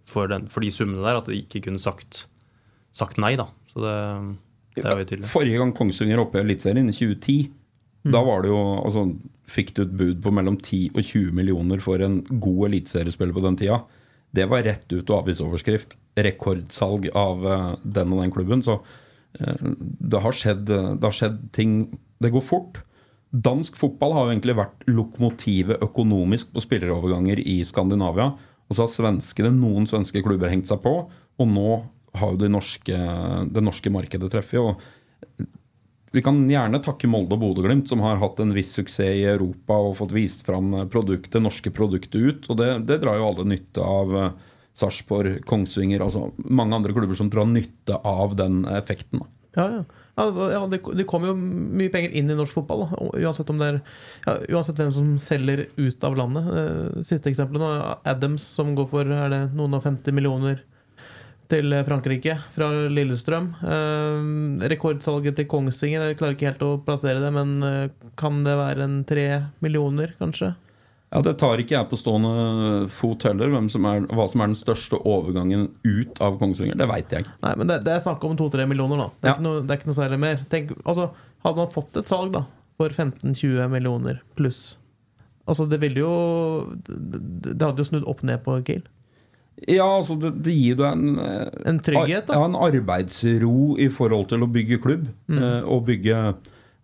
for, 0.07 0.31
den, 0.31 0.47
for 0.53 0.61
de 0.63 0.71
summene 0.71 1.03
der, 1.03 1.19
at 1.19 1.27
de 1.27 1.43
ikke 1.43 1.65
kunne 1.67 1.83
sagt, 1.83 2.28
sagt 2.99 3.21
nei, 3.23 3.35
da. 3.39 3.49
Så 3.71 3.83
det, 3.85 3.95
det 4.79 4.85
er 4.85 5.03
jo 5.03 5.09
tydelig. 5.09 5.31
Forrige 5.31 5.63
gang 5.63 5.75
Kongsvinger 5.77 6.23
oppe 6.23 6.41
i 6.41 6.45
Eliteserien, 6.45 6.91
i 6.91 6.97
2010, 6.97 7.39
da 8.09 8.23
var 8.25 8.45
det 8.45 8.53
jo 8.53 8.61
altså, 8.79 9.05
Fikk 9.49 9.73
du 9.77 9.83
et 9.85 9.95
bud 9.97 10.19
på 10.25 10.33
mellom 10.35 10.59
10 10.61 10.93
og 10.93 11.01
20 11.03 11.33
millioner 11.37 11.81
for 11.81 12.03
en 12.05 12.21
god 12.29 12.67
eliteseriespiller 12.69 13.33
på 13.33 13.45
den 13.47 13.57
tida. 13.57 13.79
Det 14.37 14.45
var 14.51 14.67
rett 14.67 14.85
ut 14.93 15.09
og 15.09 15.23
avisoverskrift. 15.23 15.97
Rekordsalg 16.21 17.09
av 17.17 17.47
eh, 17.49 17.71
den 17.97 18.13
og 18.13 18.21
den 18.21 18.35
klubben. 18.35 18.61
Så 18.61 18.77
eh, 19.41 19.63
det, 19.81 20.21
har 20.21 20.37
skjedd, 20.37 20.67
det 20.69 21.01
har 21.01 21.17
skjedd 21.17 21.41
ting 21.57 21.79
Det 22.21 22.33
går 22.35 22.45
fort. 22.45 22.83
Dansk 23.33 23.81
fotball 23.81 24.13
har 24.19 24.27
jo 24.27 24.35
egentlig 24.35 24.59
vært 24.61 24.85
lokomotivet 24.89 25.81
økonomisk 25.85 26.53
på 26.53 26.67
spilleroverganger 26.67 27.41
i 27.41 27.63
Skandinavia. 27.65 28.35
Og 28.69 28.77
så 28.77 28.85
har 28.85 28.93
svenskene, 28.93 29.55
noen 29.57 29.89
svenske 29.89 30.21
klubber 30.25 30.53
hengt 30.53 30.69
seg 30.69 30.83
på, 30.85 30.95
og 31.09 31.49
nå 31.49 31.71
har 32.15 32.33
jo 32.33 32.41
det 32.41 32.51
norske, 32.53 32.99
det 33.53 33.65
norske 33.65 33.93
markedet 33.93 34.31
treffet. 34.33 34.61
Og 34.61 35.47
vi 36.13 36.23
kan 36.25 36.41
gjerne 36.49 36.81
takke 36.85 37.11
Molde 37.11 37.37
og 37.37 37.43
Bodø-Glimt, 37.43 37.89
som 37.91 38.01
har 38.01 38.21
hatt 38.23 38.41
en 38.41 38.55
viss 38.57 38.73
suksess 38.79 39.19
i 39.21 39.27
Europa 39.29 39.77
og 39.77 39.99
fått 39.99 40.15
vist 40.17 40.47
fram 40.47 40.73
produktet, 40.89 41.35
det 41.37 41.45
norske 41.45 41.73
produktet 41.75 42.17
ut. 42.17 42.49
Og 42.49 42.57
det, 42.61 42.71
det 42.89 43.03
drar 43.03 43.21
jo 43.21 43.29
alle 43.29 43.49
nytte 43.53 43.85
av. 43.85 44.17
eh, 44.17 44.55
Sarpsborg, 44.79 45.41
Kongsvinger, 45.49 46.05
altså 46.05 46.29
mange 46.47 46.77
andre 46.77 46.95
klubber 46.95 47.19
som 47.19 47.31
drar 47.33 47.49
nytte 47.51 47.97
av 48.07 48.37
den 48.39 48.61
effekten. 48.79 49.25
Ja, 49.57 49.65
ja. 49.81 49.81
Ja 50.19 50.65
det, 50.67 50.81
det 50.99 51.05
kommer 51.07 51.31
jo 51.31 51.35
mye 51.39 51.91
penger 51.95 52.15
inn 52.19 52.31
i 52.31 52.37
norsk 52.39 52.57
fotball. 52.61 52.85
Da. 52.89 53.05
Uansett, 53.23 53.51
om 53.53 53.61
det 53.61 53.69
er, 53.73 53.77
ja, 54.25 54.35
uansett 54.57 54.81
hvem 54.81 54.91
som 54.95 55.13
selger 55.23 55.65
ut 55.79 56.07
av 56.07 56.17
landet. 56.19 56.49
Eh, 56.59 57.03
Siste 57.07 57.31
eksempelet 57.31 57.63
nå 57.63 57.69
Adams, 58.11 58.47
som 58.59 58.75
går 58.79 58.89
for 58.91 59.15
er 59.15 59.31
det 59.35 59.41
noen 59.59 59.79
og 59.79 59.85
50 59.87 60.15
millioner 60.15 60.63
til 61.49 61.73
Frankrike 61.87 62.35
fra 62.55 62.69
Lillestrøm. 62.93 63.47
Eh, 63.65 64.69
rekordsalget 64.69 65.37
til 65.39 65.47
Kongsvinger, 65.51 66.05
jeg 66.11 66.19
klarer 66.21 66.37
ikke 66.37 66.51
helt 66.51 66.65
å 66.67 66.73
plassere 66.85 67.23
det, 67.25 67.31
men 67.35 67.55
eh, 67.65 68.09
kan 68.21 68.43
det 68.45 68.57
være 68.59 68.85
en 68.85 68.99
tre 69.09 69.29
millioner, 69.65 70.13
kanskje? 70.21 70.55
Ja, 71.09 71.23
Det 71.25 71.39
tar 71.41 71.57
ikke 71.63 71.73
jeg 71.79 71.89
på 71.89 71.97
stående 71.97 72.83
fot 72.93 73.25
heller, 73.25 73.55
som 73.73 73.87
er, 73.89 74.03
hva 74.13 74.27
som 74.29 74.43
er 74.45 74.51
den 74.53 74.59
største 74.61 74.99
overgangen 75.09 75.71
ut 75.87 76.21
av 76.21 76.37
Kongsvinger. 76.41 76.77
Det 76.77 76.89
veit 76.91 77.15
jeg. 77.17 77.25
Nei, 77.41 77.55
men 77.57 77.71
det, 77.71 77.81
det 77.87 77.95
er 77.97 78.05
snakk 78.05 78.25
om 78.29 78.37
to-tre 78.37 78.67
millioner, 78.69 79.01
da. 79.07 79.09
Det 79.17 79.31
er, 79.31 79.35
Ja. 79.39 79.41
noe, 79.47 79.63
det 79.65 79.73
er 79.73 79.81
ikke 79.81 79.89
noe 79.89 80.01
særlig 80.03 80.21
mer. 80.21 80.45
Tenk, 80.53 80.75
altså, 80.85 81.09
hadde 81.47 81.63
man 81.65 81.73
fått 81.73 81.97
et 82.03 82.09
salg 82.11 82.35
da 82.37 82.45
for 82.79 82.95
15-20 82.95 83.67
millioner 83.73 84.21
pluss 84.39 84.77
Altså, 85.49 85.65
det 85.67 85.81
ville 85.83 86.03
jo 86.03 86.13
Det, 86.85 87.57
det 87.57 87.65
hadde 87.65 87.81
jo 87.83 87.89
snudd 87.89 88.07
opp 88.11 88.21
ned 88.27 88.43
på 88.45 88.59
Kiel. 88.69 88.85
Ja, 89.67 89.87
altså 89.99 90.15
det, 90.21 90.35
det 90.47 90.55
gir 90.55 90.77
deg 90.79 90.93
en 90.93 91.19
eh, 91.19 91.49
En 91.67 91.81
trygghet, 91.83 92.29
da. 92.29 92.37
Ja, 92.39 92.45
en 92.47 92.59
arbeidsro 92.59 93.75
i 93.81 93.89
forhold 93.91 94.29
til 94.31 94.45
å 94.47 94.51
bygge 94.55 94.79
klubb. 94.85 95.09
Mm. 95.27 95.41
eh, 95.41 95.65
Og, 95.67 95.83
bygge, 95.89 96.21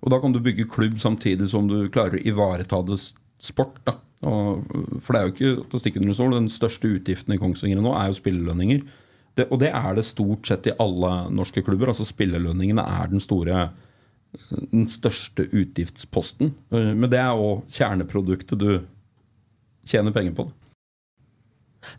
og 0.03 0.11
da 0.15 0.19
kan 0.23 0.35
du 0.35 0.41
bygge 0.43 0.67
klubb 0.73 0.99
samtidig 1.03 1.51
som 1.53 1.69
du 1.71 1.85
klarer 1.95 2.19
å 2.19 2.25
ivareta 2.27 2.83
det 2.89 2.99
sport. 3.45 3.79
da 3.87 3.99
og, 4.27 4.65
For 5.05 5.15
det 5.15 5.21
er 5.21 5.29
jo 5.29 5.35
ikke 5.35 5.55
til 5.71 5.79
å 5.79 5.83
stikke 5.85 6.03
under 6.03 6.19
stol, 6.19 6.35
den 6.35 6.51
største 6.53 6.91
utgiften 6.97 7.37
i 7.37 7.41
Kongsvinger 7.41 7.83
nå 7.85 7.95
er 7.95 8.11
jo 8.11 8.19
spillelønninger. 8.19 8.83
Det, 9.35 9.49
og 9.51 9.59
det 9.63 9.71
er 9.75 9.97
det 9.99 10.07
stort 10.07 10.47
sett 10.47 10.69
i 10.71 10.77
alle 10.83 11.15
norske 11.35 11.63
klubber. 11.67 11.91
altså 11.91 12.07
Spillelønningene 12.07 12.83
er 13.03 13.11
den 13.11 13.23
store 13.23 13.69
den 14.73 14.87
største 14.91 15.47
utgiftsposten. 15.55 16.55
Eh, 16.75 16.93
Men 16.95 17.11
det 17.11 17.21
er 17.23 17.39
òg 17.39 17.65
kjerneproduktet 17.71 18.59
du 18.59 18.83
tjener 19.87 20.15
penger 20.15 20.35
på. 20.35 20.49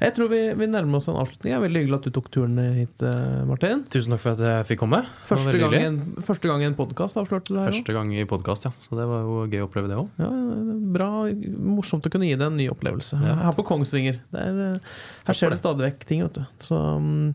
Jeg 0.02 0.16
tror 0.16 0.30
vi, 0.32 0.40
vi 0.58 0.68
nærmer 0.70 1.00
oss 1.00 1.08
en 1.12 1.18
avslutning. 1.20 1.52
Det 1.52 1.56
er 1.58 1.64
veldig 1.64 1.82
hyggelig 1.84 1.98
at 2.00 2.08
du 2.08 2.14
tok 2.16 2.28
turen 2.34 2.58
hit, 2.76 3.04
eh, 3.06 3.44
Martin. 3.48 3.84
Tusen 3.94 4.16
takk 4.16 4.24
for 4.24 4.36
at 4.36 4.44
jeg 4.44 4.68
fikk 4.72 4.82
komme. 4.82 5.02
Første 5.28 5.56
gang, 5.62 5.76
en, 5.80 6.00
første 6.26 6.52
gang 6.52 6.64
i 6.64 6.68
en 6.70 6.78
podkast 6.78 7.20
avslørte 7.22 7.54
du 7.54 7.60
her. 7.60 7.72
Første 7.72 7.96
gang 7.96 8.12
i 8.16 8.26
podkast, 8.30 8.68
ja. 8.68 8.74
Så 8.84 8.98
det 9.00 9.08
var 9.10 9.26
jo 9.28 9.46
gøy 9.52 9.64
å 9.64 9.70
oppleve 9.70 9.92
det 9.92 10.00
òg. 10.02 10.10
Ja, 10.22 10.30
bra, 10.96 11.10
morsomt 11.76 12.08
å 12.08 12.14
kunne 12.14 12.30
gi 12.30 12.38
deg 12.38 12.48
en 12.48 12.60
ny 12.60 12.68
opplevelse. 12.74 13.20
Ja. 13.24 13.38
Her 13.48 13.58
på 13.58 13.66
Kongsvinger. 13.68 14.22
Det 14.34 14.46
er, 14.50 14.62
eh, 14.68 14.94
her 15.30 15.40
skjer 15.40 15.56
det 15.56 15.62
stadig 15.62 15.88
vekk 15.88 16.08
ting. 16.10 16.24
Vet 16.26 16.40
du. 16.40 16.46
Så 16.62 16.80
mm, 16.80 17.34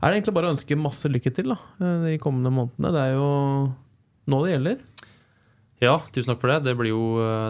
er 0.00 0.04
det 0.06 0.14
egentlig 0.20 0.36
bare 0.36 0.50
å 0.50 0.54
ønske 0.56 0.80
masse 0.80 1.10
lykke 1.10 1.34
til 1.36 1.54
da, 1.54 1.58
eh, 1.80 2.06
de 2.08 2.20
kommende 2.22 2.54
månedene. 2.54 2.94
Det 2.96 3.04
er 3.08 3.18
jo 3.18 3.28
nå 4.30 4.44
det 4.46 4.54
gjelder. 4.56 4.86
Ja, 5.80 5.98
tusen 6.12 6.34
takk 6.34 6.42
for 6.42 6.52
det. 6.52 6.62
Det 6.68 6.76
blir 6.76 6.92
jo, 6.92 7.04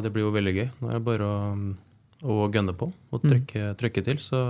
det 0.04 0.12
blir 0.14 0.28
jo 0.28 0.34
veldig 0.34 0.52
gøy. 0.54 0.68
Nå 0.78 0.90
er 0.90 0.98
det 1.00 1.06
bare 1.06 1.26
å, 1.26 1.38
å 2.22 2.46
gønne 2.52 2.74
på 2.76 2.90
og 2.90 3.22
trykke, 3.24 3.72
trykke 3.80 4.04
til, 4.04 4.20
så, 4.22 4.40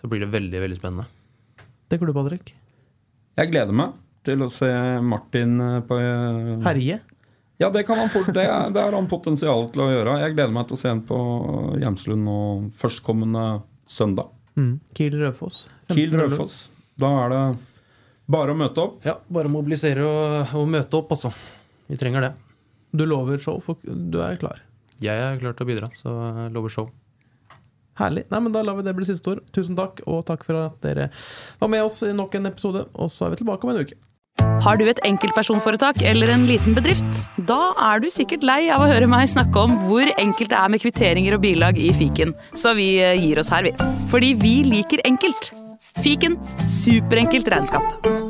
så 0.00 0.10
blir 0.10 0.24
det 0.24 0.30
veldig, 0.34 0.60
veldig 0.66 0.78
spennende. 0.78 1.06
Det 1.90 1.98
er 1.98 2.06
du, 2.06 2.14
Patrick. 2.14 2.52
Jeg 3.40 3.50
gleder 3.50 3.74
meg 3.74 3.96
til 4.26 4.44
å 4.44 4.50
se 4.52 4.68
Martin 5.02 5.56
eh, 5.64 5.78
på 5.86 5.96
eh, 5.96 6.52
Herje. 6.66 6.98
Ja, 7.60 7.68
det 7.72 7.82
kan 7.88 7.98
han 8.00 8.12
fort. 8.12 8.30
Det, 8.32 8.44
det 8.44 8.82
har 8.84 8.94
han 8.96 9.08
potensial 9.10 9.66
til 9.72 9.84
å 9.84 9.88
gjøre. 9.90 10.18
Jeg 10.22 10.36
gleder 10.36 10.54
meg 10.54 10.68
til 10.68 10.78
å 10.78 10.80
se 10.80 10.92
ham 10.92 11.02
på 11.04 11.18
Hjemslund 11.80 12.24
nå 12.24 12.36
førstkommende 12.80 13.46
søndag. 13.90 14.30
Mm. 14.56 14.78
Kiel 14.96 15.18
Rødfoss. 15.20 15.66
Kiel 15.92 16.16
Rødfoss. 16.16 16.62
Da 17.00 17.10
er 17.24 17.34
det 17.34 17.42
bare 18.30 18.54
å 18.54 18.60
møte 18.60 18.84
opp. 18.86 18.96
Ja, 19.04 19.18
bare 19.28 19.52
mobilisere 19.52 20.06
og, 20.06 20.56
og 20.56 20.72
møte 20.72 21.00
opp, 21.00 21.12
altså. 21.16 21.34
Vi 21.90 21.98
trenger 22.00 22.28
det. 22.28 22.32
Du 22.96 23.04
lover 23.04 23.40
show, 23.42 23.60
for 23.62 23.80
du 23.84 24.20
er 24.24 24.40
klar. 24.40 24.62
Jeg 25.00 25.16
er 25.16 25.38
klar 25.40 25.56
til 25.56 25.66
å 25.66 25.70
bidra, 25.70 25.88
så 25.96 26.12
jeg 26.12 26.52
lover 26.56 26.72
show. 26.72 26.90
Herlig. 28.00 28.26
Nei, 28.32 28.40
men 28.40 28.52
Da 28.52 28.62
lar 28.64 28.78
vi 28.78 28.84
det 28.86 28.94
bli 28.96 29.08
siste 29.08 29.34
ord. 29.34 29.42
Tusen 29.52 29.76
takk, 29.76 30.00
og 30.06 30.22
takk 30.28 30.44
for 30.46 30.56
at 30.60 30.78
dere 30.84 31.10
var 31.60 31.72
med 31.72 31.84
oss 31.84 32.02
i 32.06 32.14
nok 32.16 32.36
en 32.38 32.48
episode. 32.52 32.86
Og 32.94 33.10
så 33.12 33.26
er 33.26 33.34
vi 33.34 33.42
tilbake 33.42 33.66
om 33.66 33.74
en 33.74 33.82
uke. 33.84 33.98
Har 34.64 34.76
du 34.76 34.86
et 34.88 35.00
enkeltpersonforetak 35.04 36.00
eller 36.06 36.30
en 36.32 36.46
liten 36.48 36.76
bedrift? 36.76 37.20
Da 37.48 37.72
er 37.90 38.00
du 38.00 38.08
sikkert 38.12 38.44
lei 38.46 38.62
av 38.72 38.84
å 38.84 38.88
høre 38.88 39.08
meg 39.10 39.28
snakke 39.32 39.66
om 39.66 39.74
hvor 39.88 40.08
enkelt 40.16 40.52
det 40.52 40.60
er 40.60 40.72
med 40.72 40.84
kvitteringer 40.84 41.36
og 41.36 41.44
bilag 41.44 41.80
i 41.80 41.90
fiken, 41.96 42.34
så 42.56 42.76
vi 42.78 42.92
eh, 43.02 43.16
gir 43.20 43.40
oss 43.42 43.52
her, 43.52 43.66
vi. 43.68 43.74
Fordi 44.12 44.34
vi 44.40 44.56
liker 44.68 45.04
enkelt. 45.08 45.52
Fiken 46.00 46.38
superenkelt 46.70 47.50
regnskap. 47.52 48.29